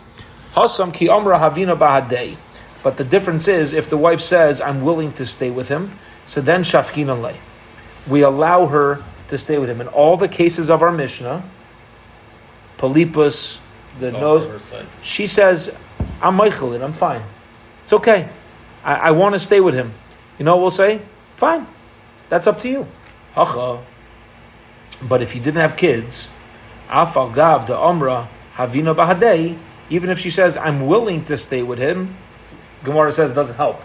[0.53, 2.35] Hasam ki amra havina bahadei.
[2.81, 6.41] But the difference is, if the wife says, I'm willing to stay with him, so
[6.41, 7.39] then shafkin lay.
[8.07, 9.81] We allow her to stay with him.
[9.81, 11.47] In all the cases of our Mishnah,
[12.79, 13.59] Palipus,
[13.99, 15.75] the nose, she says,
[16.23, 17.23] I'm Michael and I'm fine.
[17.83, 18.29] It's okay.
[18.85, 19.93] I, I want to stay with him.
[20.39, 21.01] You know what we'll say?
[21.35, 21.67] Fine.
[22.29, 22.87] That's up to you.
[25.01, 26.29] But if you didn't have kids,
[26.87, 31.79] afal gav the umrah havina bahadei, even if she says, I'm willing to stay with
[31.79, 32.15] him,
[32.83, 33.81] Gemara says it doesn't help.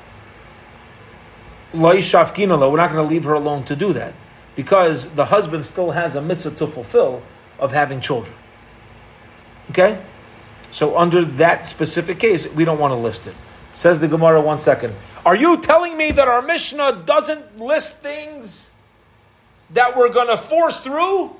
[1.72, 4.14] We're not going to leave her alone to do that.
[4.56, 7.22] because the husband still has a mitzvah to fulfill
[7.58, 8.34] of having children.
[9.70, 10.02] Okay?
[10.70, 13.34] So under that specific case, we don't want to list it.
[13.72, 14.94] Says the Gemara, one second.
[15.24, 18.70] Are you telling me that our Mishnah doesn't list things
[19.70, 21.36] that we're going to force through?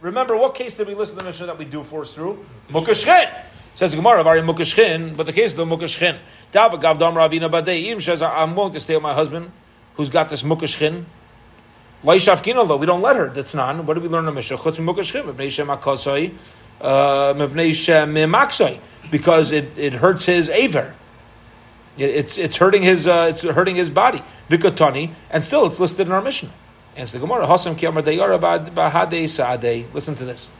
[0.00, 2.44] Remember, what case did we list in the Mishnah that we do force through?
[2.70, 3.30] Mukashchin.
[3.74, 6.18] Says the Gemara, Vari Mukashchin, but the case of the Mukashchin.
[6.52, 9.52] Davagav Dam Ravina Badei, Im says, I'm willing to stay with my husband
[9.94, 11.04] who's got this Mukashchin.
[12.02, 13.28] Laishafkina, though, we don't let her.
[13.28, 13.84] That's not.
[13.84, 14.56] What do we learn in the Mishnah?
[14.56, 16.34] Chutz Mukashchin, Mibnei Shem Akosoi,
[16.80, 18.14] uh, Mibnei Shem
[19.10, 20.94] because it, it hurts his aver.
[21.96, 24.22] It's it's hurting his uh, it's hurting his body.
[24.48, 26.24] Vikatani, and still it's listed in our.
[27.00, 27.46] And it's the Gemara.
[27.46, 28.02] Hasam kiyamar
[28.74, 29.92] bahade.
[29.92, 30.50] Listen to this.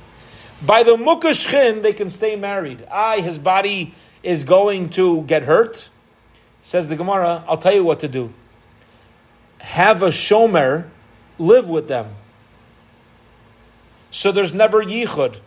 [0.63, 2.87] By the mukashchin, they can stay married.
[2.91, 5.89] I, his body is going to get hurt.
[6.63, 7.45] Says the Gemara.
[7.49, 8.33] I'll tell you what to do.
[9.59, 10.89] Have a shomer
[11.39, 12.15] live with them.
[14.11, 15.41] So there's never yichud.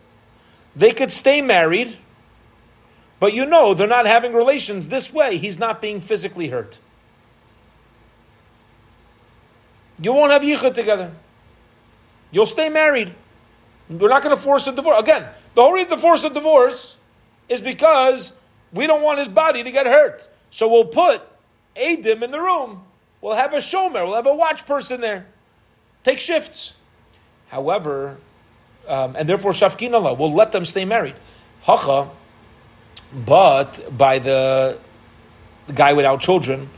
[0.76, 1.98] They could stay married
[3.24, 5.38] but you know they're not having relations this way.
[5.38, 6.78] He's not being physically hurt.
[10.02, 11.14] You won't have yichud together.
[12.32, 13.16] You'll stay married.
[13.90, 15.00] We're not going to force a divorce.
[15.00, 16.98] Again, the whole reason to force a divorce
[17.48, 18.34] is because
[18.74, 20.28] we don't want his body to get hurt.
[20.52, 21.22] So we'll put
[21.78, 22.84] Adim in the room.
[23.22, 24.06] We'll have a shomer.
[24.06, 25.28] We'll have a watch person there.
[26.04, 26.74] Take shifts.
[27.48, 28.18] However,
[28.86, 31.16] um, and therefore shafkin we'll let them stay married.
[31.62, 32.10] Hacha,
[33.14, 34.80] but by the,
[35.74, 36.70] guy without children,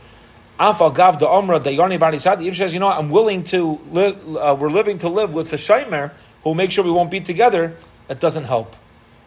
[0.58, 0.78] Gav
[1.18, 4.98] the Omra the Yarni Bani says, you know, I'm willing to live, uh, we're living
[4.98, 8.76] to live with the Shaimer who'll make sure we won't be together, that doesn't help.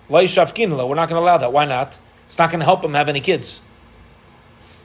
[0.07, 1.51] We're not going to allow that.
[1.51, 1.99] Why not?
[2.27, 3.61] It's not going to help him have any kids.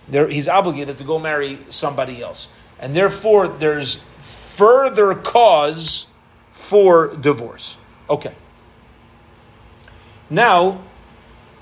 [0.09, 2.49] There, he's obligated to go marry somebody else.
[2.79, 6.07] And therefore, there's further cause
[6.53, 7.79] for divorce.
[8.11, 8.35] Okay.
[10.29, 10.83] Now,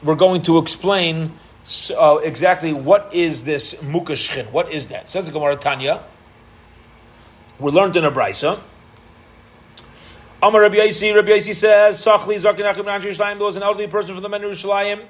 [0.02, 1.32] we're going to explain
[1.96, 4.50] uh, exactly what is this mukashchin.
[4.50, 5.08] What is that?
[5.08, 6.04] Says the Gemara Tanya.
[7.58, 8.60] We learned in a brisa.
[10.42, 13.38] Amar Rabbi Yaisi, Rabbi Yaisi says, Sachli Zakinachim Yerushalayim.
[13.38, 15.06] There was an elderly person from the men of Yerushalayim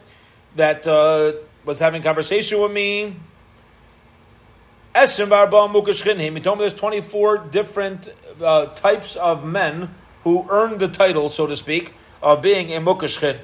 [0.56, 1.32] that uh,
[1.64, 3.16] was having conversation with me.
[4.94, 6.20] Esrim Barba Mukashchin.
[6.20, 8.10] He told me there's 24 different
[8.42, 13.38] uh, types of men who earned the title, so to speak, of being a mukashchin.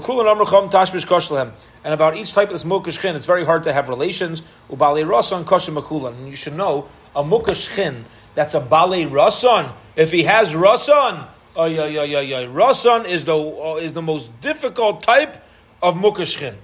[0.00, 4.42] And about each type of this mukashchin, it's very hard to have relations.
[4.70, 6.14] Ubali rasan makulan.
[6.14, 8.04] And you should know a mukashchin
[8.34, 9.72] that's a bale rasan.
[9.96, 14.02] If he has rasan, oh yeah yeah yeah yeah, rasan is the uh, is the
[14.02, 15.42] most difficult type
[15.82, 16.54] of mukashchin.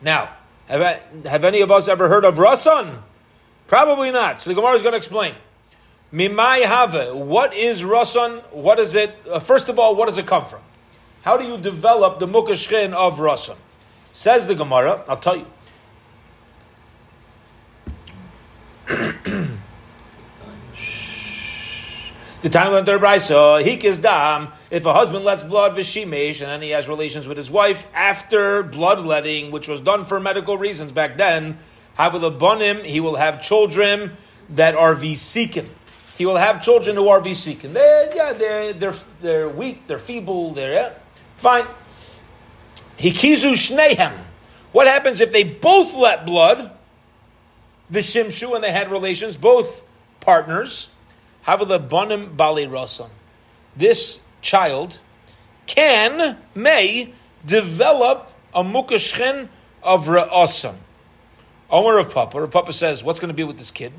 [0.00, 0.30] Now,
[0.66, 3.02] have, I, have any of us ever heard of rasan?
[3.66, 4.40] Probably not.
[4.40, 5.34] So the Gemara is going to explain.
[6.12, 7.16] Mimai have.
[7.16, 8.42] What is rasan?
[8.52, 9.14] What is it?
[9.28, 10.60] Uh, first of all, what does it come from?
[11.24, 13.56] How do you develop the mukashchin of Rasan?
[14.12, 15.46] Says the Gemara, I'll tell you.
[22.42, 24.48] the time their brisa, hikis dam.
[24.70, 28.62] If a husband lets blood vishimesh, and then he has relations with his wife after
[28.62, 31.56] bloodletting, which was done for medical reasons back then,
[31.94, 34.12] have a bonim, he will have children
[34.50, 35.68] that are visikin.
[36.18, 37.72] He will have children who are visikin.
[37.72, 40.92] They, yeah, they're, they're, they're weak, they're feeble, they're yeah.
[41.36, 41.66] Fine.
[42.98, 44.18] Hikizu shnehem.
[44.72, 46.70] What happens if they both let blood?
[47.92, 49.84] Vishimshu, and they had relations, both
[50.20, 50.88] partners.
[51.46, 53.10] Havila banim bali rasan.
[53.76, 54.98] This child
[55.66, 57.12] can, may,
[57.44, 59.48] develop a mukashchen
[59.82, 60.76] of ra'asam.
[61.70, 62.40] Omer of Papa.
[62.40, 63.92] Rav Papa says, what's going to be with this kid?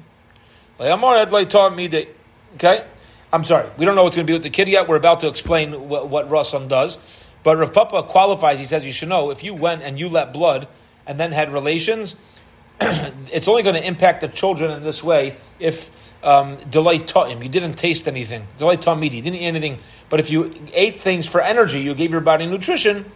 [1.45, 2.07] taught me that,
[2.55, 2.85] Okay?
[3.33, 3.69] I'm sorry.
[3.77, 4.87] We don't know what's going to be with the kid yet.
[4.87, 6.29] We're about to explain what, what
[6.67, 7.24] does.
[7.45, 8.57] But Rav Papa qualifies.
[8.57, 10.67] He says you should know if you went and you let blood
[11.05, 12.15] and then had relations,
[12.81, 15.91] it's only going to impact the children in this way if
[16.23, 17.43] um, delight taught him.
[17.43, 18.47] You didn't taste anything.
[18.57, 19.09] Delight taught me.
[19.09, 19.77] You didn't eat anything.
[20.09, 23.11] But if you ate things for energy, you gave your body nutrition.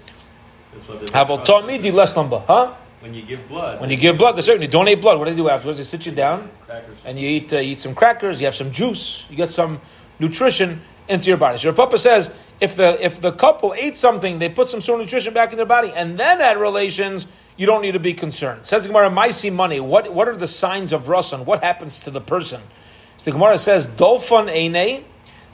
[1.11, 2.75] Havel taught me the less number, huh?
[2.99, 3.81] When you give blood.
[3.81, 5.17] When you give blood, they certainly donate blood.
[5.17, 5.79] What do they do afterwards?
[5.79, 6.51] They sit you down
[7.03, 8.39] and you eat uh, you eat some crackers.
[8.39, 9.25] You have some juice.
[9.27, 9.81] You get some
[10.19, 11.57] nutrition into your body.
[11.57, 12.29] So your Papa says
[12.61, 15.57] if the if the couple ate something, they put some sort of nutrition back in
[15.57, 18.67] their body, and then had relations, you don't need to be concerned.
[18.67, 19.79] Says the Gemara, "Maisi money.
[19.79, 21.45] What what are the signs of rasan?
[21.45, 22.61] What happens to the person?"
[23.17, 25.03] So the Gemara says, "Dolfan eine,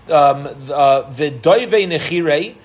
[0.10, 2.56] um, uh, v'doive nechirei."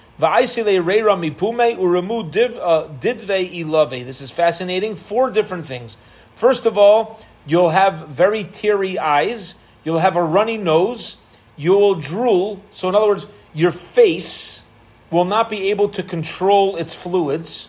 [3.82, 4.04] uh.
[4.04, 4.96] This is fascinating.
[4.96, 5.96] Four different things.
[6.34, 9.54] First of all, you'll have very teary eyes.
[9.82, 11.16] You'll have a runny nose
[11.60, 12.62] you will drool.
[12.72, 14.62] So, in other words, your face
[15.10, 17.68] will not be able to control its fluids.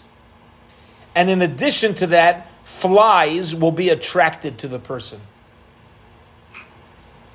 [1.16, 5.20] And in addition to that, flies will be attracted to the person.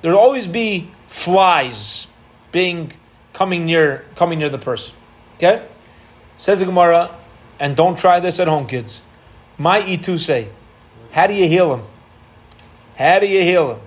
[0.01, 2.07] There will always be flies
[2.51, 2.93] being
[3.33, 4.95] coming near coming near the person.
[5.35, 5.67] Okay?
[6.37, 7.15] Says the Gemara,
[7.59, 9.01] and don't try this at home, kids.
[9.57, 10.49] My E2 say,
[11.11, 11.85] how do you heal him?
[12.95, 13.81] How do you heal him?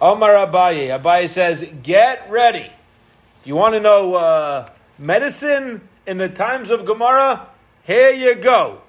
[0.00, 0.98] Omar Abaye.
[0.98, 2.70] Abaye says, get ready.
[3.46, 7.46] You want to know uh, medicine in the times of Gemara,
[7.84, 8.80] here you go.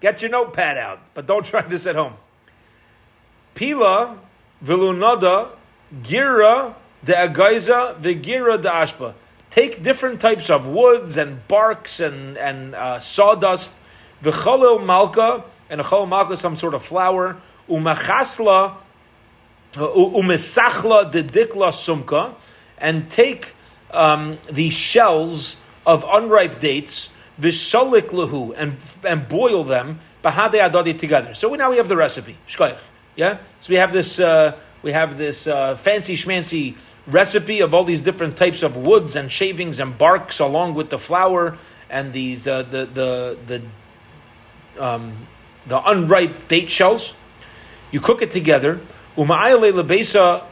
[0.00, 2.14] Get your notepad out, but don't try this at home.
[3.56, 4.16] Pila,
[4.64, 5.48] vilunada,
[6.02, 9.14] gira, de agaiza, the gira de ashpa.
[9.50, 13.72] Take different types of woods and barks and, and uh, sawdust,
[14.22, 17.38] v'chalil malka, and a chalil malka, some sort of flour,
[17.68, 18.76] umachasla,
[19.74, 22.36] uh, umesachla de dikla sumka,
[22.78, 23.54] and take
[23.92, 27.10] um, the shells of unripe dates,
[27.40, 31.34] vishalik lahu, and and boil them bahade adadi together.
[31.34, 32.36] So now we have the recipe.
[33.16, 33.38] Yeah.
[33.60, 36.76] So we have this uh, we have this uh, fancy schmancy
[37.06, 40.98] recipe of all these different types of woods and shavings and barks, along with the
[40.98, 43.62] flour and these the the the
[44.76, 45.26] the, um,
[45.66, 47.14] the unripe date shells.
[47.90, 48.80] You cook it together.
[49.16, 50.44] Uma'ayale lebesa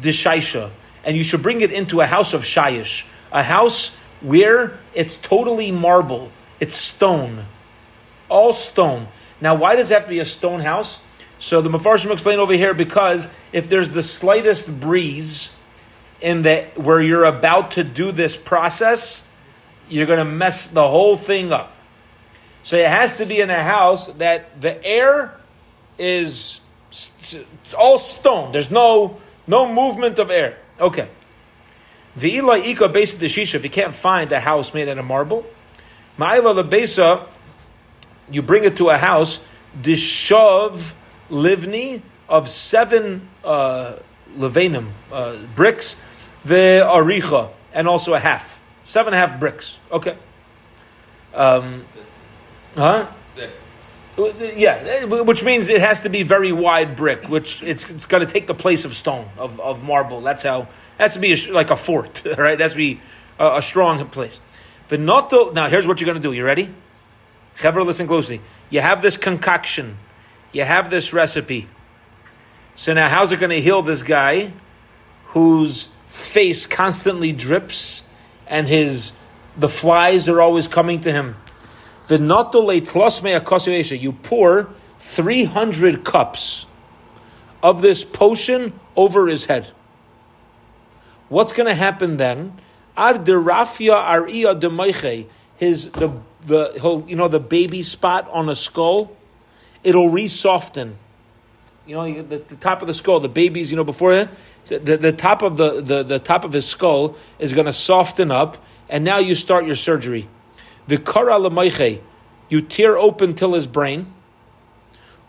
[0.00, 0.70] dishaisha
[1.04, 5.70] and you should bring it into a house of shayish, a house where it's totally
[5.70, 6.30] marble,
[6.60, 7.46] it's stone,
[8.28, 9.08] all stone.
[9.40, 11.00] Now, why does it have to be a stone house?
[11.38, 15.50] So the Mefarshim explain over here because if there's the slightest breeze
[16.20, 19.24] in the where you're about to do this process,
[19.88, 21.74] you're going to mess the whole thing up.
[22.62, 25.36] So it has to be in a house that the air
[25.98, 26.60] is
[27.76, 28.52] all stone.
[28.52, 30.58] There's no no movement of air.
[30.82, 31.08] Okay.
[32.16, 35.46] The Eli Ika the Shisha, if you can't find a house made out of marble,
[36.18, 37.26] Ma'ila the Besa,
[38.30, 39.38] you bring it to a house,
[39.80, 40.92] Dishav
[41.30, 43.94] Livni of seven uh,
[44.36, 45.96] Levanim, uh, bricks,
[46.44, 48.60] the Aricha, and also a half.
[48.84, 49.78] Seven and a half bricks.
[49.90, 50.18] Okay.
[51.32, 51.86] Um,
[52.74, 53.10] huh?
[54.16, 58.26] Yeah, eh, which means it has to be very wide brick, which it's, it's going
[58.26, 60.20] to take the place of stone of, of marble.
[60.20, 62.54] That's how it has to be a, like a fort, right?
[62.54, 63.00] It has to be
[63.38, 64.40] a, a strong place.
[64.88, 65.52] The noto.
[65.52, 66.34] Now here's what you're going to do.
[66.34, 66.74] You ready?
[67.56, 68.40] Chevra, listen closely.
[68.70, 69.98] You have this concoction.
[70.52, 71.68] You have this recipe.
[72.76, 74.52] So now, how's it going to heal this guy
[75.26, 78.02] whose face constantly drips
[78.46, 79.12] and his
[79.56, 81.36] the flies are always coming to him?
[82.08, 82.18] You
[84.12, 86.66] pour 300 cups
[87.62, 89.68] of this potion over his head.
[91.28, 92.60] What's going to happen then?
[95.56, 96.12] His the
[96.44, 99.16] the you know the baby spot on a skull,
[99.84, 100.98] it'll re-soften.
[101.86, 104.28] You know the, the top of the skull, the baby's you know before it,
[104.66, 108.30] the, the top of the, the, the top of his skull is going to soften
[108.30, 110.28] up, and now you start your surgery.
[110.92, 112.02] The kara lemeiche,
[112.50, 114.12] you tear open till his brain.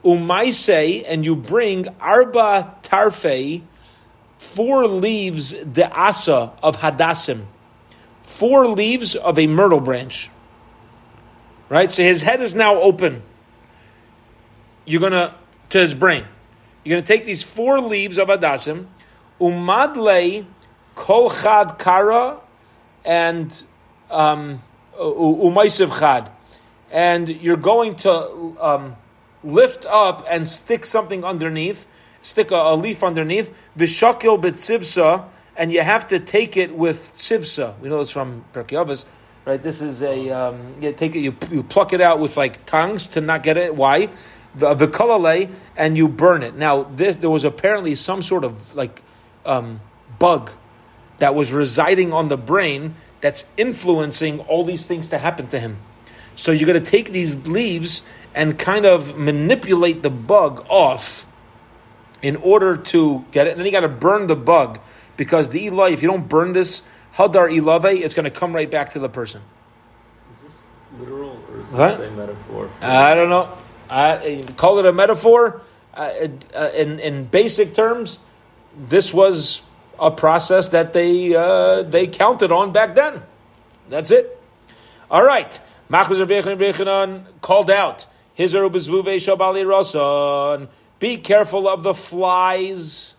[0.03, 3.61] Umaise, and you bring arba tarfe,
[4.38, 7.45] four leaves the asa of hadassim,
[8.24, 10.30] four leaves of a myrtle branch.
[11.70, 13.22] Right, so his head is now open.
[14.84, 15.34] You're gonna
[15.70, 16.26] to his brain.
[16.84, 18.88] You're gonna take these four leaves of hadassim,
[19.39, 20.45] umadle
[20.95, 22.41] kol chad kara,
[23.05, 23.64] and
[24.11, 24.61] um,
[25.00, 26.32] umaisev chad
[26.94, 28.96] and you're going to um,
[29.44, 31.88] lift up and stick something underneath,
[32.22, 35.26] stick a, a leaf underneath, vishakil betzivsa,
[35.58, 37.78] and you have to take it with tzivsa.
[37.80, 39.06] We know this from Perkei
[39.46, 39.62] right?
[39.62, 43.08] This is a um, you take it, you, you pluck it out with like tongues
[43.08, 43.76] to not get it.
[43.76, 44.10] Why?
[44.56, 46.56] The vikalale, and you burn it.
[46.56, 49.02] Now, this there was apparently some sort of like
[49.46, 49.82] um,
[50.20, 50.52] bug
[51.18, 55.78] that was residing on the brain that's influencing all these things to happen to him.
[56.36, 58.04] So you're going to take these leaves
[58.36, 61.26] and kind of manipulate the bug off
[62.22, 63.52] in order to get it.
[63.52, 64.82] And then you got to burn the bug
[65.16, 66.82] because the Eli, if you don't burn this
[67.16, 69.42] hadar ilave, it's going to come right back to the person.
[70.36, 70.62] Is this
[71.00, 72.70] literal or is this a metaphor?
[72.82, 73.58] I don't know.
[73.90, 75.62] I call it a metaphor.
[75.94, 78.20] Uh, uh, in in basic terms,
[78.76, 79.62] this was
[80.00, 83.22] a process that they uh, they counted on back then.
[83.89, 84.39] That's it.
[85.10, 85.60] All right.
[85.89, 86.20] Machuz
[87.41, 90.70] called out, his Shabali Rasan.
[91.00, 93.14] Be careful of the flies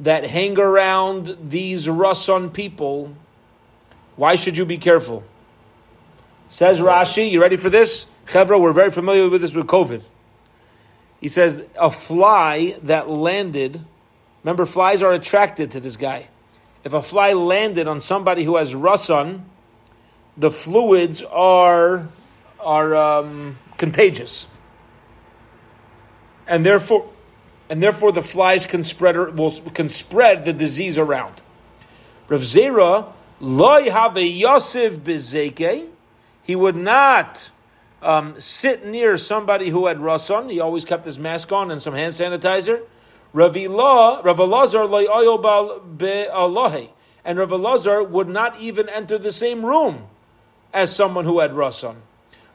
[0.00, 3.14] that hang around these Rasan people,
[4.16, 5.22] why should you be careful?
[6.48, 8.06] Says Rashi, you ready for this?
[8.26, 10.02] Chevra, we're very familiar with this with COVID.
[11.20, 13.84] He says a fly that landed,
[14.42, 16.28] remember flies are attracted to this guy.
[16.84, 19.42] If a fly landed on somebody who has Rasan,
[20.36, 22.08] the fluids are
[22.58, 24.46] are um, contagious,
[26.46, 27.08] and therefore,
[27.68, 31.40] and therefore the flies can spread will can spread the disease around.
[32.28, 35.88] Rav Zera loy have Yosef bezeke.
[36.42, 37.50] He would not
[38.02, 40.50] um, sit near somebody who had rasan.
[40.50, 42.82] He always kept his mask on and some hand sanitizer.
[43.32, 44.18] Rav Elazar.
[47.24, 50.06] And Rav Elazar would not even enter the same room
[50.72, 51.96] as someone who had rasan.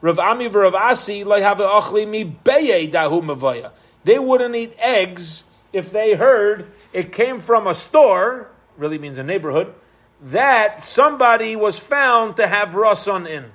[0.01, 3.71] Rav Ami v'Rav Asi mi beye dahu mavaya.
[4.03, 9.23] They wouldn't eat eggs if they heard it came from a store, really means a
[9.23, 9.73] neighborhood,
[10.21, 13.51] that somebody was found to have rasan in.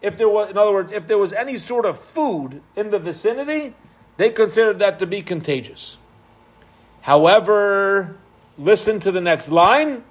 [0.00, 2.98] If there was, in other words, if there was any sort of food in the
[2.98, 3.74] vicinity,
[4.18, 5.96] they considered that to be contagious.
[7.00, 8.18] However,
[8.58, 10.04] listen to the next line,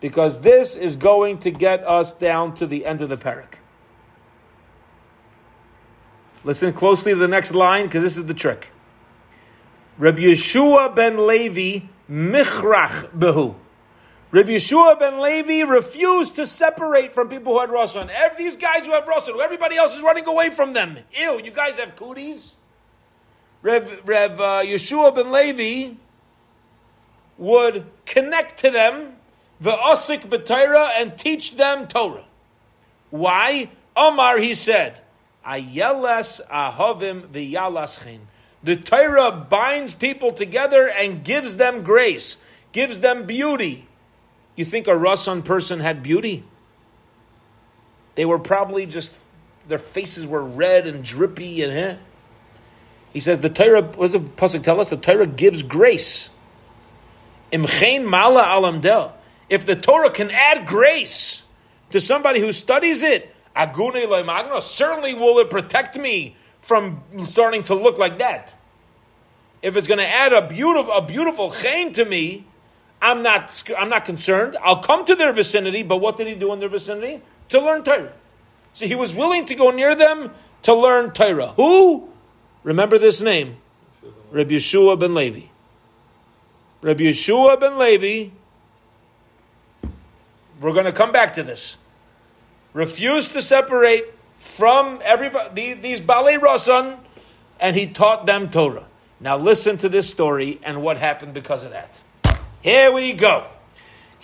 [0.00, 3.54] because this is going to get us down to the end of the parak.
[6.44, 8.68] Listen closely to the next line because this is the trick.
[9.96, 13.54] Rabbi Yeshua ben Levi michrach behu.
[14.30, 18.10] Rabbi Yeshua ben Levi refused to separate from people who had Rasan.
[18.36, 20.98] These guys who have Rasan, everybody else is running away from them.
[21.18, 22.56] Ew, you guys have cooties?
[23.64, 25.94] Rev, Rev uh, Yeshua ben Levi
[27.38, 29.16] would connect to them
[29.58, 32.26] the Asik B'Torah and teach them Torah.
[33.08, 33.70] Why?
[33.96, 35.00] Omar, he said,
[35.46, 38.18] Ayeles ahavim v'yalaschen.
[38.62, 42.36] The Torah binds people together and gives them grace,
[42.72, 43.88] gives them beauty.
[44.56, 46.44] You think a Rasan person had beauty?
[48.14, 49.24] They were probably just,
[49.66, 51.96] their faces were red and drippy and eh?
[53.14, 54.90] He says the Torah, what does the Pasuk tell us?
[54.90, 56.28] The Torah gives grace.
[57.52, 59.12] Imchein mala alamdel.
[59.48, 61.42] If the Torah can add grace
[61.90, 67.74] to somebody who studies it, Agune Magno, certainly will it protect me from starting to
[67.74, 68.52] look like that.
[69.62, 72.44] If it's going to add a beautiful, a beautiful chain to me,
[73.00, 74.56] I'm not, I'm not concerned.
[74.60, 77.22] I'll come to their vicinity, but what did he do in their vicinity?
[77.50, 78.12] To learn Torah.
[78.72, 81.48] So he was willing to go near them to learn Torah.
[81.56, 82.08] Who?
[82.64, 83.58] Remember this name?
[84.32, 85.42] Rabbi Yeshua ben Levi.
[86.82, 88.30] Rabbi Yeshua ben Levi.
[90.60, 91.76] We're going to come back to this
[92.74, 94.04] refused to separate
[94.38, 96.98] from everybody these Balei Rasan,
[97.58, 98.84] and he taught them Torah.
[99.20, 101.98] Now listen to this story and what happened because of that.
[102.60, 103.46] Here we go.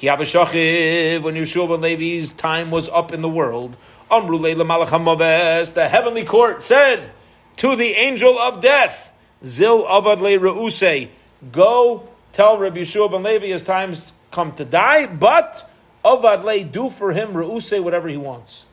[0.01, 3.77] When Yeshua ben Levi's time was up in the world,
[4.11, 7.11] the heavenly court said
[7.59, 9.13] to the angel of death,
[9.45, 11.09] Zil avad le reuse,
[11.53, 15.69] go tell Rabbi Yeshua ben Levi his time's come to die, but
[16.05, 18.67] Avad le do for him Re'use whatever he wants.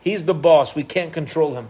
[0.00, 0.74] He's the boss.
[0.74, 1.68] We can't control him.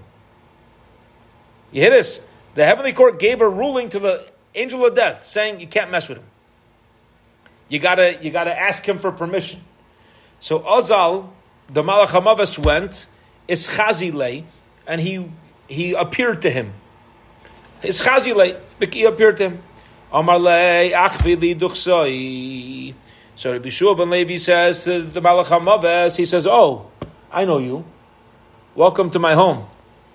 [1.70, 2.22] You hear this?
[2.54, 6.08] The heavenly court gave a ruling to the angel of death, saying you can't mess
[6.08, 6.24] with him.
[7.68, 9.60] You gotta, you gotta ask him for permission.
[10.40, 11.30] So Azal,
[11.70, 13.06] the Malach Hamavas went,
[13.48, 14.44] Ischazile,
[14.86, 15.30] and he
[15.72, 16.72] he appeared to him.
[17.82, 18.60] Ischazile,
[18.92, 19.62] he appeared to him.
[20.12, 22.94] Amarle achvili duchsoi.
[23.34, 26.90] So Rabbi Shua ben Levi says to the Malach HaMaves, he says, Oh,
[27.30, 27.84] I know you.
[28.74, 29.66] Welcome to my home.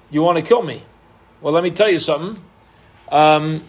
[0.10, 0.82] You want to kill me?
[1.42, 2.42] Well, let me tell you something.
[3.12, 3.62] Um,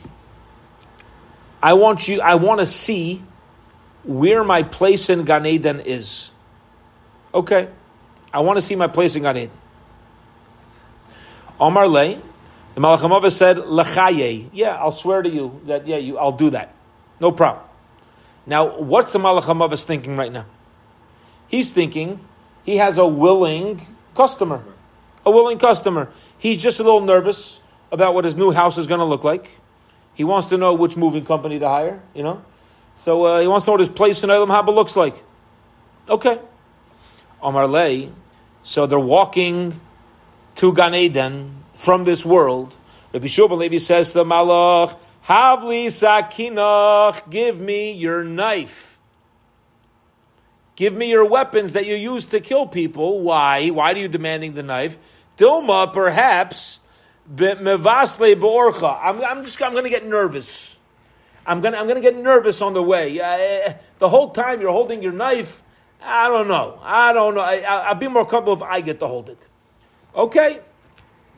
[1.63, 3.23] I want you, I want to see
[4.05, 6.31] where my place in Gan Eden is.
[7.35, 7.69] Okay.
[8.33, 9.51] I want to see my place in Gan Eden.
[11.61, 12.21] Omar Le,
[12.75, 14.49] the Malach HaMaves said, Lechaye.
[14.53, 16.75] Yeah, I'll swear to you that, yeah, you, I'll do that.
[17.21, 17.65] No problem.
[18.47, 20.47] Now, what's the Malach HaMavis thinking right now?
[21.49, 22.21] He's thinking
[22.65, 24.63] he has a willing customer.
[25.27, 26.11] A willing customer.
[26.39, 29.51] He's just a little nervous about what his new house is going to look like.
[30.15, 32.43] He wants to know which moving company to hire, you know?
[32.97, 35.15] So uh, he wants to know what his place in Elam Haba looks like.
[36.09, 36.39] Okay.
[37.43, 38.11] Omar Lay.
[38.63, 39.81] So they're walking
[40.59, 42.75] to Gan Eden from this world.
[43.13, 48.99] Rabbi Shubal Levi says to the Malach, Havli sakinach, give me your knife.
[50.75, 53.21] Give me your weapons that you use to kill people.
[53.21, 53.69] Why?
[53.69, 54.99] Why are you demanding the knife?
[55.37, 56.81] Dilma, perhaps,
[57.33, 58.99] mevasle borcha.
[59.01, 60.77] I'm, I'm just, I'm going to get nervous.
[61.47, 63.19] I'm gonna, I'm gonna get nervous on the way.
[63.19, 65.63] Uh, the whole time you're holding your knife,
[66.03, 66.79] I don't know.
[66.83, 67.41] I don't know.
[67.41, 69.47] I, will be more comfortable if I get to hold it.
[70.19, 70.59] Okay.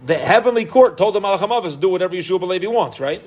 [0.07, 3.23] The heavenly court told the Malach HaMavis do whatever Yeshua ben Levi wants, right?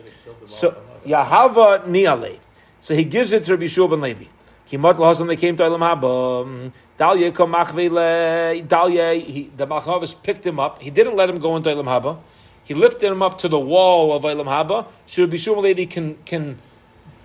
[0.47, 0.75] So,
[1.05, 2.39] Yahava Niale.
[2.79, 4.25] So he gives it to Rabbi Yeshua ben Levi.
[4.67, 6.71] Kimat lahasam they came to Elam Haba.
[6.97, 8.67] Dalye kamachvele.
[8.67, 10.81] Dalye, the Malach HaMavis picked him up.
[10.81, 12.17] He didn't let him go into Elam Haba.
[12.63, 14.87] He lifted him up to the wall of Elam Haba.
[15.05, 16.57] So Rabbi Yeshua ben Levi can, can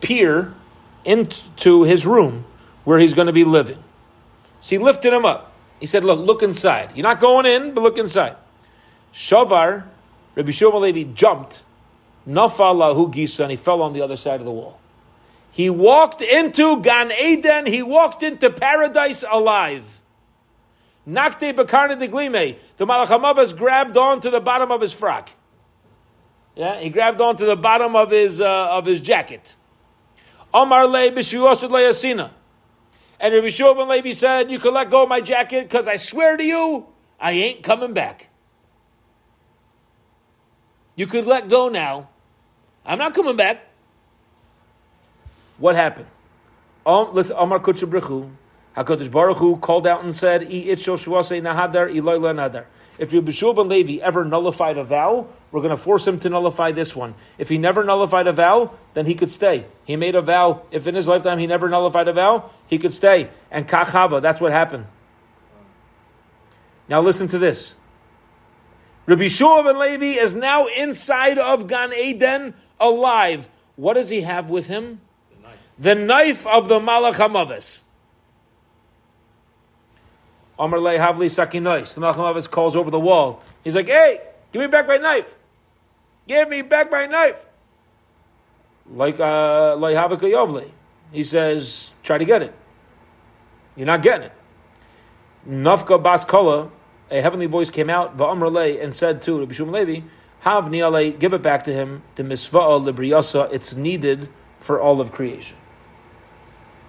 [0.03, 0.53] peer
[1.07, 2.45] into his room
[2.85, 3.83] where he's going to be living.
[4.61, 5.55] So he lifted him up.
[5.81, 6.93] He said, Look, look inside.
[6.95, 8.37] You're not going in, but look inside.
[9.13, 9.85] Shavar,
[10.35, 11.63] Rabbi Shimon Levi jumped,
[12.27, 14.79] Nafalahu Gisa, and he fell on the other side of the wall.
[15.51, 20.01] He walked into Gan Eden, he walked into paradise alive.
[21.09, 25.31] Nakte Bakarna de Glime, the Malachamavas grabbed onto the bottom of his frock.
[26.55, 29.57] Yeah, he grabbed onto the bottom of his, uh, of his jacket.
[30.53, 32.31] Amar le b'shuyosud le'asina.
[33.21, 36.37] And Rabbi Shua Levi said, you can let go of my jacket because I swear
[36.37, 36.87] to you,
[37.19, 38.29] I ain't coming back.
[40.95, 42.09] You could let go now.
[42.85, 43.67] I'm not coming back.
[45.59, 46.07] What happened?
[46.87, 48.31] Um, listen, Amar Kutchabrichu,
[48.79, 52.67] HaKadosh Baruch Hu called out and said, I itchel shuase nahadar, iloy nadar.
[52.97, 56.29] If Rabbi Shua ben Levi ever nullified a vow, we're going to force him to
[56.29, 57.15] nullify this one.
[57.39, 59.67] If he never nullified a vow, then he could stay.
[59.85, 60.63] He made a vow.
[60.71, 63.31] If in his lifetime he never nullified a vow, he could stay.
[63.51, 64.87] And kachava, that's what happened.
[66.89, 67.75] Now listen to this.
[69.07, 73.49] Rabbi Shua ben Levi is now inside of Gan Eden, alive.
[73.75, 75.01] What does he have with him?
[75.31, 77.81] The knife, the knife of the Malach HaMavis.
[80.59, 81.95] Amar Le Havli Sakinois.
[81.95, 83.43] The Malchamavis calls over the wall.
[83.65, 84.21] He's like, hey,
[84.53, 85.37] give me back my knife.
[86.27, 87.45] Give me back my knife.
[88.91, 90.71] Like uh like Havika
[91.13, 92.55] He says, try to get it.
[93.77, 94.33] You're not getting it.
[95.49, 96.71] Nafka Bas Kala,
[97.11, 100.01] a heavenly voice came out, Va'amr Le, and said to Rabbi Shum Levi,
[100.41, 104.29] Hav Niale, give it back to him, the Misva'a Libriyasa, it's needed
[104.59, 105.57] for all of creation.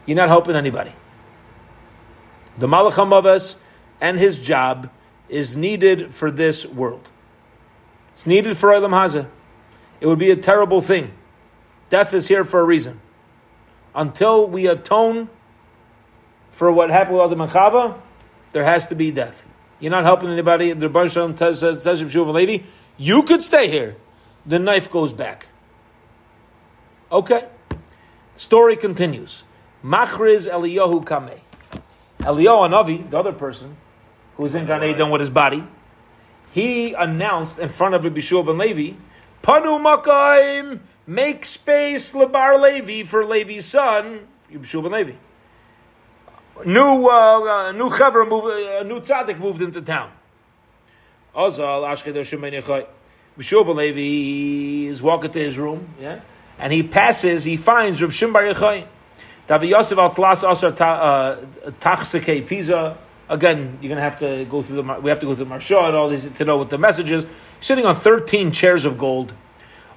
[0.06, 0.92] You're not helping anybody.
[2.60, 3.56] The Malach HaMavas
[4.02, 4.90] and his job
[5.30, 7.10] is needed for this world.
[8.12, 9.28] It's needed for Olam Hazeh.
[10.02, 11.14] It would be a terrible thing.
[11.90, 13.00] Death is here for a reason.
[13.96, 15.30] Until we atone
[16.52, 18.02] for what happened with Adam and Chava,
[18.52, 19.46] there has to be death.
[19.80, 20.74] You're not helping anybody.
[20.74, 22.66] The Baruch Shalom says, says lady,
[22.98, 23.96] you could stay here.
[24.46, 25.48] The knife goes back.
[27.12, 27.48] Okay.
[28.36, 29.44] Story continues.
[29.84, 31.40] Machriz Eliyahu Kameh.
[32.20, 33.78] Eliyahu Navi, the other person,
[34.36, 35.64] who was in Gan Eden with his body,
[36.52, 38.98] he announced in front of Rabbi Shua ben Levi,
[39.42, 45.14] Panu Makaim, make space Labar Levi for Levi's son, Rabbi Shua ben Levi.
[46.66, 50.12] New, uh, uh, new chaver, uh, new tzaddik moved into town.
[51.34, 52.86] Azal, Ashkedah Shemay Nechai.
[53.38, 56.20] Rabbi ben Levi is walking to his room, yeah,
[56.58, 58.88] and he passes, he finds Rav Shimbar Yechai.
[59.50, 62.96] Davi Yosef al Tlas Asar uh, Tachseke Pisa.
[63.28, 65.00] Again, you're going to have to go through the.
[65.02, 67.10] We have to go through the Marsha and all these to know what the message
[67.10, 67.26] is.
[67.60, 69.34] Sitting on 13 chairs of gold.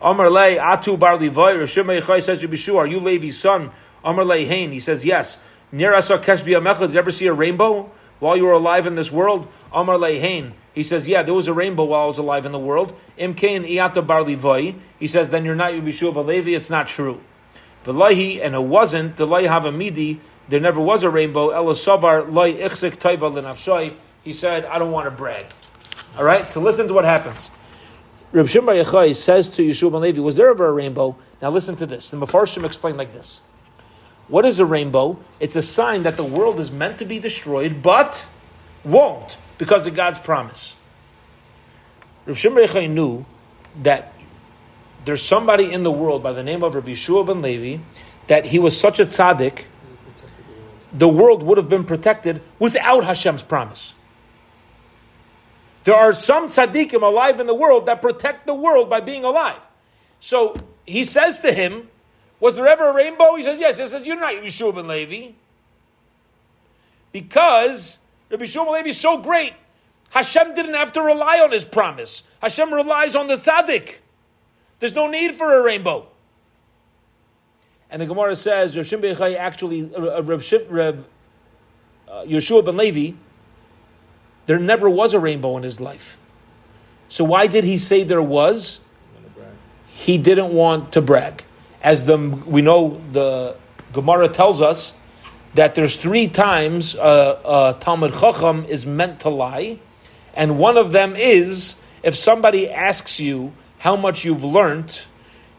[0.00, 1.52] Amar Le Atu Bar Levi.
[1.52, 3.70] Rishim Yechai says to Bishu, "Are you Levi's son?"
[4.02, 4.72] Amar Le Hain.
[4.72, 5.36] He says, "Yes."
[5.70, 6.80] Near Asar Keshbi Amecha.
[6.80, 7.90] Did you ever see a rainbow
[8.20, 9.48] while you were alive in this world?
[9.70, 10.54] Amar Le Hain.
[10.72, 13.70] He says, "Yeah, there was a rainbow while I was alive in the world." Imkain
[13.70, 14.72] Iata Bar Levi.
[14.98, 16.52] He says, "Then you're not Yeshua Levi.
[16.52, 17.20] It's not true."
[17.84, 21.50] The lahi, and it wasn't, the lahi have a midi, there never was a rainbow,
[21.50, 23.94] elasavar lai ichsik taiva lenafshai.
[24.22, 25.46] He said, I don't want to brag.
[26.16, 27.50] All right, so listen to what happens.
[28.32, 31.16] Reb Shimon Yechai says to Yeshua ben Levi, was there ever a rainbow?
[31.40, 32.08] Now listen to this.
[32.10, 33.42] The Mefarshim explained like this.
[34.28, 35.18] What is a rainbow?
[35.38, 38.22] It's a sign that the world is meant to be destroyed, but
[38.84, 40.74] won't, because of God's promise.
[42.24, 43.26] Reb Shimon Yechai knew
[43.82, 44.11] that
[45.04, 47.82] there's somebody in the world by the name of Rabbi Shua ben Levi
[48.28, 49.64] that he was such a tzaddik,
[50.92, 53.94] the world would have been protected without Hashem's promise.
[55.84, 59.66] There are some tzaddikim alive in the world that protect the world by being alive.
[60.20, 61.88] So he says to him,
[62.38, 63.34] Was there ever a rainbow?
[63.34, 63.78] He says, Yes.
[63.78, 65.32] He says, You're not Rabbi Shua ben Levi.
[67.10, 67.98] Because
[68.30, 69.54] Rabbi Shua ben Levi is so great,
[70.10, 72.22] Hashem didn't have to rely on his promise.
[72.40, 73.96] Hashem relies on the tzaddik.
[74.82, 76.08] There's no need for a rainbow.
[77.88, 81.06] And the Gemara says, Rav Shimon actually, uh, uh, Rav, Rav
[82.08, 83.16] uh, Yeshua ben Levi,
[84.46, 86.18] there never was a rainbow in his life.
[87.08, 88.80] So why did he say there was?
[89.86, 91.44] He didn't want to brag.
[91.80, 93.54] as the we know the
[93.92, 94.96] Gemara tells us
[95.54, 99.78] that there's three times uh, uh, Talmud Chacham is meant to lie,
[100.34, 103.52] and one of them is if somebody asks you
[103.82, 104.96] how much you've learned,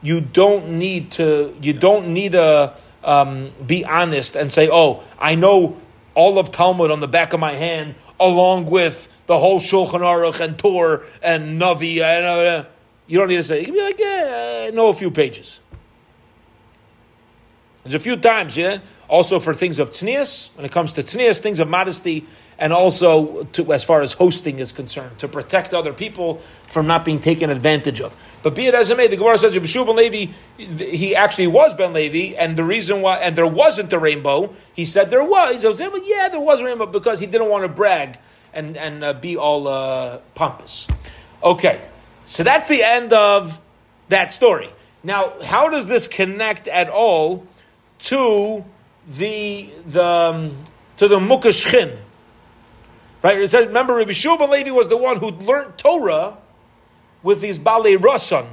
[0.02, 5.36] you don't need to you don't need to um, be honest and say, "Oh, I
[5.36, 5.76] know
[6.16, 10.40] all of Talmud on the back of my hand, along with the whole Shulchan Aruch
[10.40, 12.66] and Torah and Navi." And, uh,
[13.08, 13.60] you don't need to say.
[13.60, 15.60] You can be like, "Yeah, I know a few pages."
[17.84, 18.78] There's a few times, yeah.
[19.10, 22.26] Also for things of tznius, when it comes to tznius, things of modesty,
[22.58, 26.38] and also to, as far as hosting is concerned, to protect other people
[26.68, 28.16] from not being taken advantage of.
[28.42, 31.74] But be it as it may, the Gemara says Yeshua ben Levi, he actually was
[31.74, 35.64] Ben Levi, and the reason why, and there wasn't a rainbow, he said there was.
[35.64, 38.18] He said, well, yeah, there was a rainbow because he didn't want to brag
[38.54, 40.88] and, and uh, be all uh, pompous.
[41.44, 41.82] Okay,
[42.26, 43.60] so that's the end of
[44.10, 44.70] that story.
[45.04, 47.46] Now, how does this connect at all
[48.00, 48.64] to
[49.08, 50.58] the the um,
[50.98, 51.98] to the mukashchin?
[53.24, 53.40] Right?
[53.40, 56.38] It says, remember, Rabbi Shua Levi was the one who learned Torah
[57.24, 58.46] with these Bale Rasan,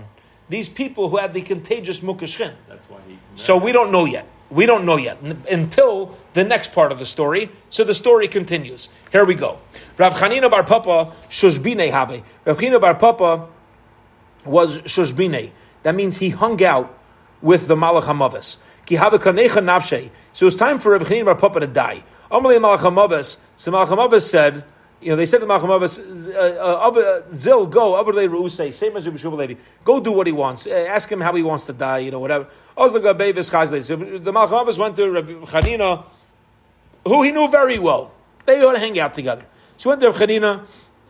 [0.48, 2.54] these people who had the contagious mukashchin.
[2.68, 3.18] That's why he.
[3.34, 4.26] So we don't know yet.
[4.48, 7.50] We don't know yet n- until the next part of the story.
[7.68, 8.88] So the story continues.
[9.10, 9.58] Here we go.
[9.98, 12.22] Rav Chanina Bar Papa Shushbine Have.
[12.44, 13.48] Rav Chanina Bar Papa
[14.44, 15.50] was Shushbine.
[15.82, 16.96] That means he hung out
[17.42, 18.58] with the Malach HaMavis.
[18.86, 20.10] Ki have kanecha nafshe.
[20.32, 22.04] So it's time for Rav Chanina Bar Papa to die.
[22.30, 23.38] Amalei Malach HaMavis.
[23.56, 24.64] So Malach HaMavis said,
[25.00, 29.06] you know, they said to Malach HaMavis, uh, uh, Zil, go, Avadei Reusei, same as
[29.06, 29.54] Rabbi Shua Levi,
[29.84, 30.66] go do what he wants.
[30.66, 32.46] Uh, ask him how he wants to die, you know, whatever.
[32.76, 33.82] Ozlaga Bevis Chazle.
[33.82, 36.04] So the Malach HaMavis went to Rabbi Chanina,
[37.06, 38.12] who he knew very well.
[38.46, 39.44] They ought to hang out together.
[39.76, 40.66] So he went to Rav Chanina,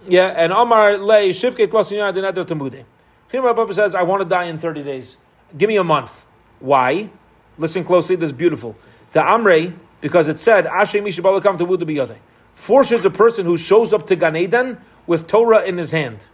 [0.09, 2.85] yeah, and Amar Lei Shivke Tlasinyan Dinadra Tamude.
[3.31, 5.17] Chanina Papa says, I want to die in 30 days.
[5.57, 6.27] Give me a month.
[6.61, 7.11] Why?
[7.59, 8.77] Listen closely, this is beautiful.
[9.13, 12.17] The Amrei, because it said, Ashe Tamude Biyode.
[12.53, 16.27] Forces a person who shows up to Gan Eden with Torah in his hand.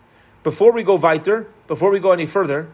[0.42, 2.70] Before we go weiter, before we go any further,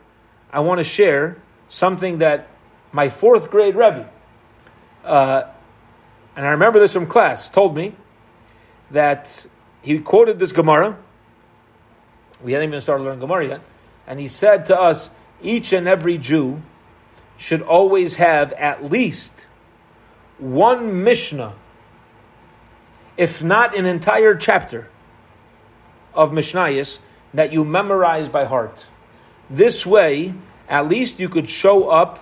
[0.52, 1.38] I want to share
[1.68, 2.48] something that
[2.92, 4.08] my fourth grade Rebbe,
[5.04, 5.42] uh,
[6.36, 7.94] and I remember this from class, told me
[8.90, 9.46] that
[9.80, 10.96] he quoted this Gemara.
[12.42, 13.60] We hadn't even started learning Gemara yet.
[14.06, 15.10] And he said to us,
[15.42, 16.62] each and every Jew
[17.36, 19.46] should always have at least
[20.42, 21.54] one Mishnah,
[23.16, 24.88] if not an entire chapter
[26.14, 26.98] of Mishnayos,
[27.32, 28.84] that you memorize by heart.
[29.48, 30.34] This way,
[30.68, 32.18] at least you could show up,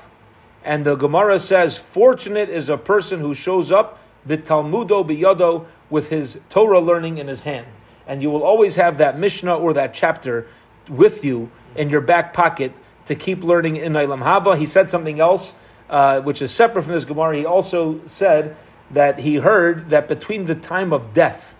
[0.62, 6.10] and the Gemara says, fortunate is a person who shows up, the Talmudo biyado, with
[6.10, 7.66] his Torah learning in his hand.
[8.06, 10.46] And you will always have that Mishnah or that chapter
[10.88, 12.74] with you in your back pocket
[13.06, 14.58] to keep learning in Ilam Haba.
[14.58, 15.54] He said something else,
[15.90, 17.36] uh, which is separate from this Gemara.
[17.36, 18.56] He also said
[18.92, 21.54] that he heard that between the time of death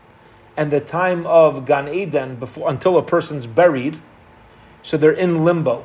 [0.56, 4.00] and the time of Gan Eden, before until a person's buried,
[4.82, 5.84] so they're in limbo.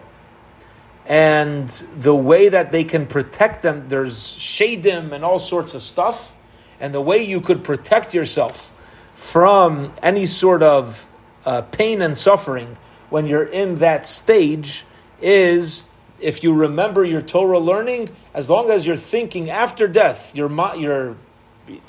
[1.08, 1.70] And
[2.00, 6.34] the way that they can protect them, there's shadim and all sorts of stuff.
[6.80, 8.72] And the way you could protect yourself
[9.14, 11.08] from any sort of
[11.46, 12.78] uh, pain and suffering
[13.10, 14.84] when you're in that stage
[15.22, 15.84] is
[16.20, 21.16] if you remember your Torah learning, as long as you're thinking after death, your your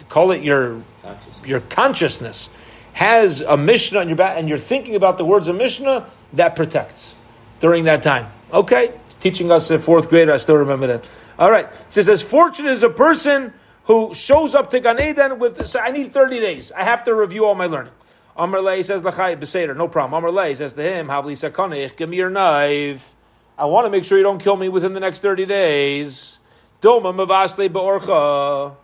[0.08, 1.46] call it your Consciousness.
[1.46, 2.50] your consciousness
[2.92, 6.56] has a Mishnah on your back, and you're thinking about the words of Mishnah, that
[6.56, 7.14] protects
[7.60, 8.32] during that time.
[8.52, 11.08] Okay, teaching us in fourth grade, I still remember that.
[11.38, 13.52] All right, it says, as fortunate is a person
[13.84, 16.72] who shows up to Gan Eden with, so I need 30 days.
[16.72, 17.92] I have to review all my learning.
[18.36, 20.14] Amr Lei says, Lachai Beseder, no problem.
[20.14, 23.15] Amr Lei says to him, Havli Sakonich, give me your knife.
[23.58, 26.38] I want to make sure you don't kill me within the next 30 days.
[26.82, 28.76] Doma Mavasle Beorcha.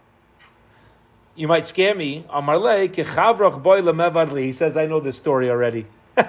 [1.34, 2.24] You might scare me.
[2.30, 4.44] Amar Lei, Kechavrach Boy Lemevadli.
[4.44, 5.86] He says, I know this story already.
[6.14, 6.24] the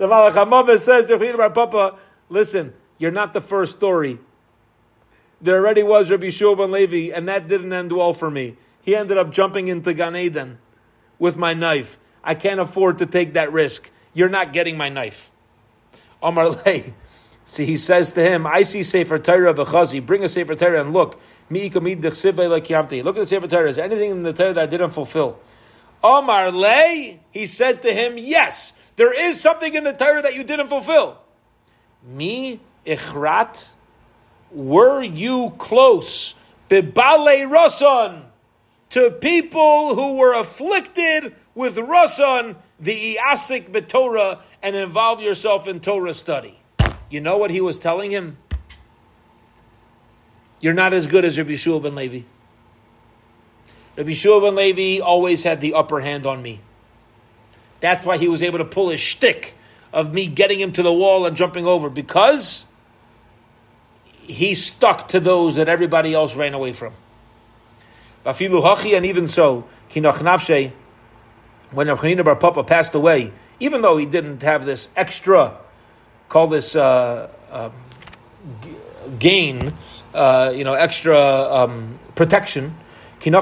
[0.00, 1.98] Malach says Bar Papa,
[2.28, 4.18] listen, you're not the first story.
[5.40, 8.56] There already was Rabbi Shua Levi, and that didn't end well for me.
[8.82, 10.58] He ended up jumping into Gan Eden
[11.18, 11.98] with my knife.
[12.24, 13.90] I can't afford to take that risk.
[14.14, 15.30] You're not getting my knife.
[16.22, 16.94] Amar Lei.
[17.48, 20.04] See, he says to him, I see Sefer Torah v'chazi.
[20.04, 21.18] Bring a Sefer Torah and look.
[21.48, 23.04] Mi ikamid d'chsivei lekiyamti.
[23.04, 23.68] Look at the Sefer Torah.
[23.68, 25.38] Is anything in the Torah that I didn't fulfill?
[26.02, 30.42] Omar Lei, he said to him, yes, there is something in the Torah that you
[30.42, 31.18] didn't fulfill.
[32.04, 33.68] Mi ichrat,
[34.50, 36.34] were you close?
[36.68, 38.24] Bibale Rasan,
[38.90, 46.12] to people who were afflicted with Rasan, the Iasik B'Torah, and involve yourself in Torah
[46.12, 46.58] study.
[47.08, 48.36] You know what he was telling him?
[50.60, 52.22] you're not as good as Rabbi Yeshua ben Levi.
[53.96, 56.60] Rabbi Yeshua ben Levi always had the upper hand on me.
[57.80, 59.54] That's why he was able to pull his shtick
[59.92, 62.66] of me getting him to the wall and jumping over because
[64.22, 66.94] he stuck to those that everybody else ran away from.
[68.24, 69.68] And even so,
[71.70, 75.56] when Rav Bar Papa passed away, even though he didn't have this extra,
[76.28, 77.70] call this uh, uh,
[79.18, 79.72] gain,
[80.14, 82.76] uh, you know, extra um, protection.
[83.20, 83.32] There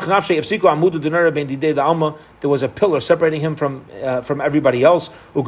[2.50, 5.10] was a pillar separating him from uh, from everybody else.
[5.34, 5.46] And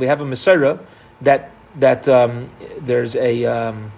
[0.00, 0.78] we have a Messiah
[1.20, 3.92] that that um, there's a um,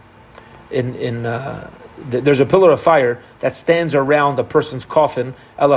[0.71, 1.71] in in uh,
[2.11, 5.35] th- there's a pillar of fire that stands around a person's coffin.
[5.59, 5.71] If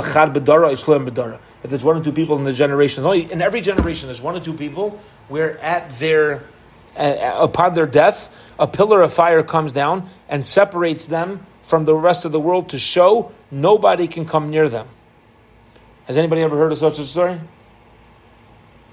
[1.70, 4.54] there's one or two people in the generation, in every generation there's one or two
[4.54, 6.42] people where at their
[6.96, 11.94] uh, upon their death, a pillar of fire comes down and separates them from the
[11.94, 14.88] rest of the world to show nobody can come near them.
[16.06, 17.40] Has anybody ever heard of such a story?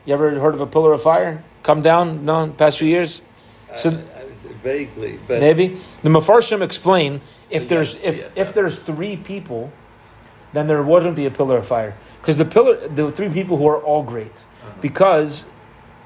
[0.06, 2.26] You ever heard of a pillar of fire come down?
[2.26, 3.22] No, past few years.
[3.76, 4.26] So uh,
[4.62, 8.28] vaguely, but maybe the Mefarshim explain if there's if, yeah.
[8.36, 9.72] if there's three people,
[10.54, 13.68] then there wouldn't be a pillar of fire because the pillar the three people who
[13.68, 14.72] are all great uh-huh.
[14.82, 15.46] because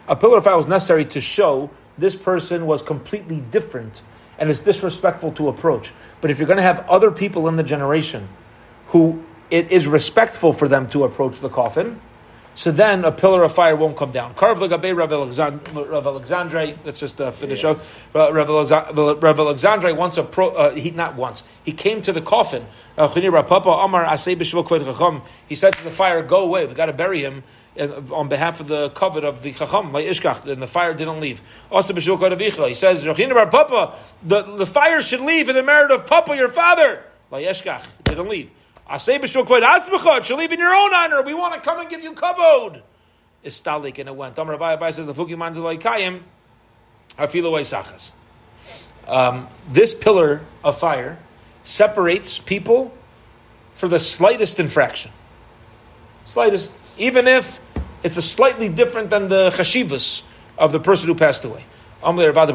[0.09, 4.01] a pillar of fire was necessary to show this person was completely different
[4.39, 5.93] and it's disrespectful to approach.
[6.21, 8.27] But if you're going to have other people in the generation
[8.87, 12.01] who it is respectful for them to approach the coffin,
[12.55, 14.33] so then a pillar of fire won't come down.
[14.33, 15.13] Karv legabe Rav
[16.05, 16.77] Alexandre.
[16.83, 17.69] Let's just uh, finish yeah.
[17.69, 17.79] up.
[18.13, 22.65] Rav Alexandre once a uh, he not once he came to the coffin.
[25.47, 26.65] He said to the fire, "Go away.
[26.65, 27.43] We got to bury him."
[27.79, 31.41] On behalf of the covet of the Chacham, and the fire didn't leave.
[31.71, 36.49] Also, he says, Papa, the, the fire should leave in the merit of Papa, your
[36.49, 37.03] father.
[37.31, 38.51] Like Ishkach, didn't leave.
[38.87, 41.21] I say, It should leave in your own honor.
[41.21, 42.81] We want to come and give you kavod.
[43.45, 44.37] Istalik, and it went.
[44.37, 46.21] Amar Abai says, the Fukiman Kayim,
[47.17, 48.11] Sachas.
[49.07, 51.17] Um, this pillar of fire
[51.63, 52.93] separates people
[53.73, 55.11] for the slightest infraction.
[56.25, 57.59] Slightest, even if
[58.03, 60.23] it's a slightly different than the chashivas
[60.57, 61.65] of the person who passed away.
[62.01, 62.51] So Ravada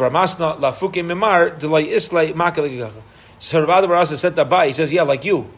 [3.87, 5.51] Barasa said to Abai, he says, yeah, like you.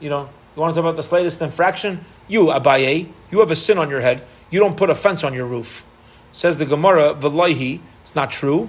[0.00, 2.04] You know, you want to talk about the slightest infraction?
[2.26, 4.24] You, Abaye, you have a sin on your head.
[4.50, 5.84] You don't put a fence on your roof.
[6.32, 8.68] Says the Gemara, V'laihi, it's not true.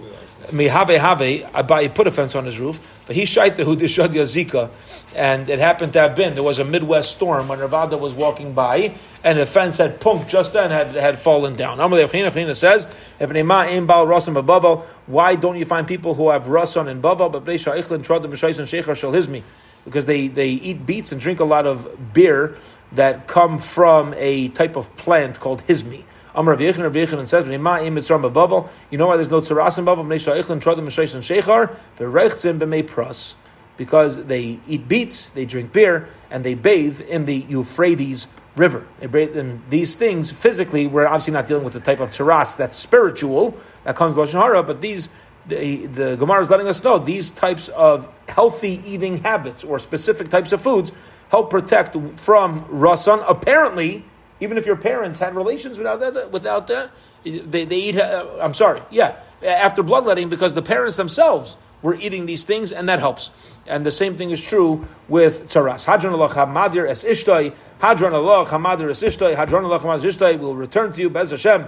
[0.51, 4.69] Mihave have put a fence on his roof, but he shaita who dishad yazika,
[5.15, 8.53] and it happened to have been there was a Midwest storm when Ravada was walking
[8.53, 11.77] by, and the fence had punked just then had had fallen down.
[11.77, 12.85] Amalei says,
[15.05, 17.45] Why don't you find people who have rasan and baval, but
[19.85, 22.57] because they, they eat beets and drink a lot of beer
[22.91, 26.03] that come from a type of plant called hizmi.
[26.35, 29.41] Amar Rav Yechon, Rav Yechon says, "V'nima im mitzram b'bavel." You know why there's no
[29.41, 30.05] tzaras in bavel?
[30.05, 33.35] B'nei sha'ichlin trodim m'sheish and shechar v'reichtzim b'mei pras.
[33.77, 38.87] Because they eat beets, they drink beer, and they bathe in the Euphrates river.
[39.01, 40.87] In these things physically.
[40.87, 44.63] We're obviously not dealing with the type of tzaras that's spiritual that comes lashon hara,
[44.63, 45.09] but these
[45.47, 50.29] the, the Gemara is letting us know these types of healthy eating habits or specific
[50.29, 50.91] types of foods
[51.29, 53.23] help protect from rasan.
[53.27, 54.03] Apparently,
[54.39, 56.91] even if your parents had relations without that, without that,
[57.23, 57.97] they, they eat.
[57.97, 62.89] Uh, I'm sorry, yeah, after bloodletting because the parents themselves were eating these things, and
[62.89, 63.31] that helps.
[63.67, 65.85] And the same thing is true with tzaras.
[65.85, 67.53] Hadron Allah hamadir es ishtay.
[67.79, 69.35] Hadron Allah hamadir es ishtay.
[69.35, 70.39] Hadron Allah hamadir es ishtay.
[70.39, 71.67] We'll return to you, Bez Hashem.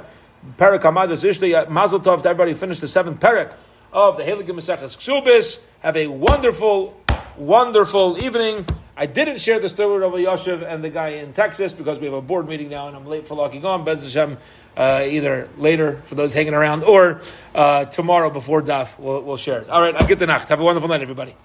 [0.58, 1.70] Perak hamadir es ishtay.
[1.70, 2.54] Mazel tov to everybody.
[2.54, 3.54] Finish the seventh perak
[3.94, 5.62] of the Heilige Maseches Ksubas.
[5.82, 7.00] Have a wonderful,
[7.38, 8.66] wonderful evening.
[9.00, 12.06] I didn't share the story with Rabbi Yoshev and the guy in Texas because we
[12.06, 13.86] have a board meeting now and I'm late for locking on.
[13.86, 14.40] Bez Hashem,
[14.76, 17.22] uh, either later for those hanging around or
[17.54, 19.70] uh, tomorrow before DAF, we'll, we'll share it.
[19.70, 20.50] All right, I'll get the Nacht.
[20.50, 21.36] Have a wonderful night, everybody.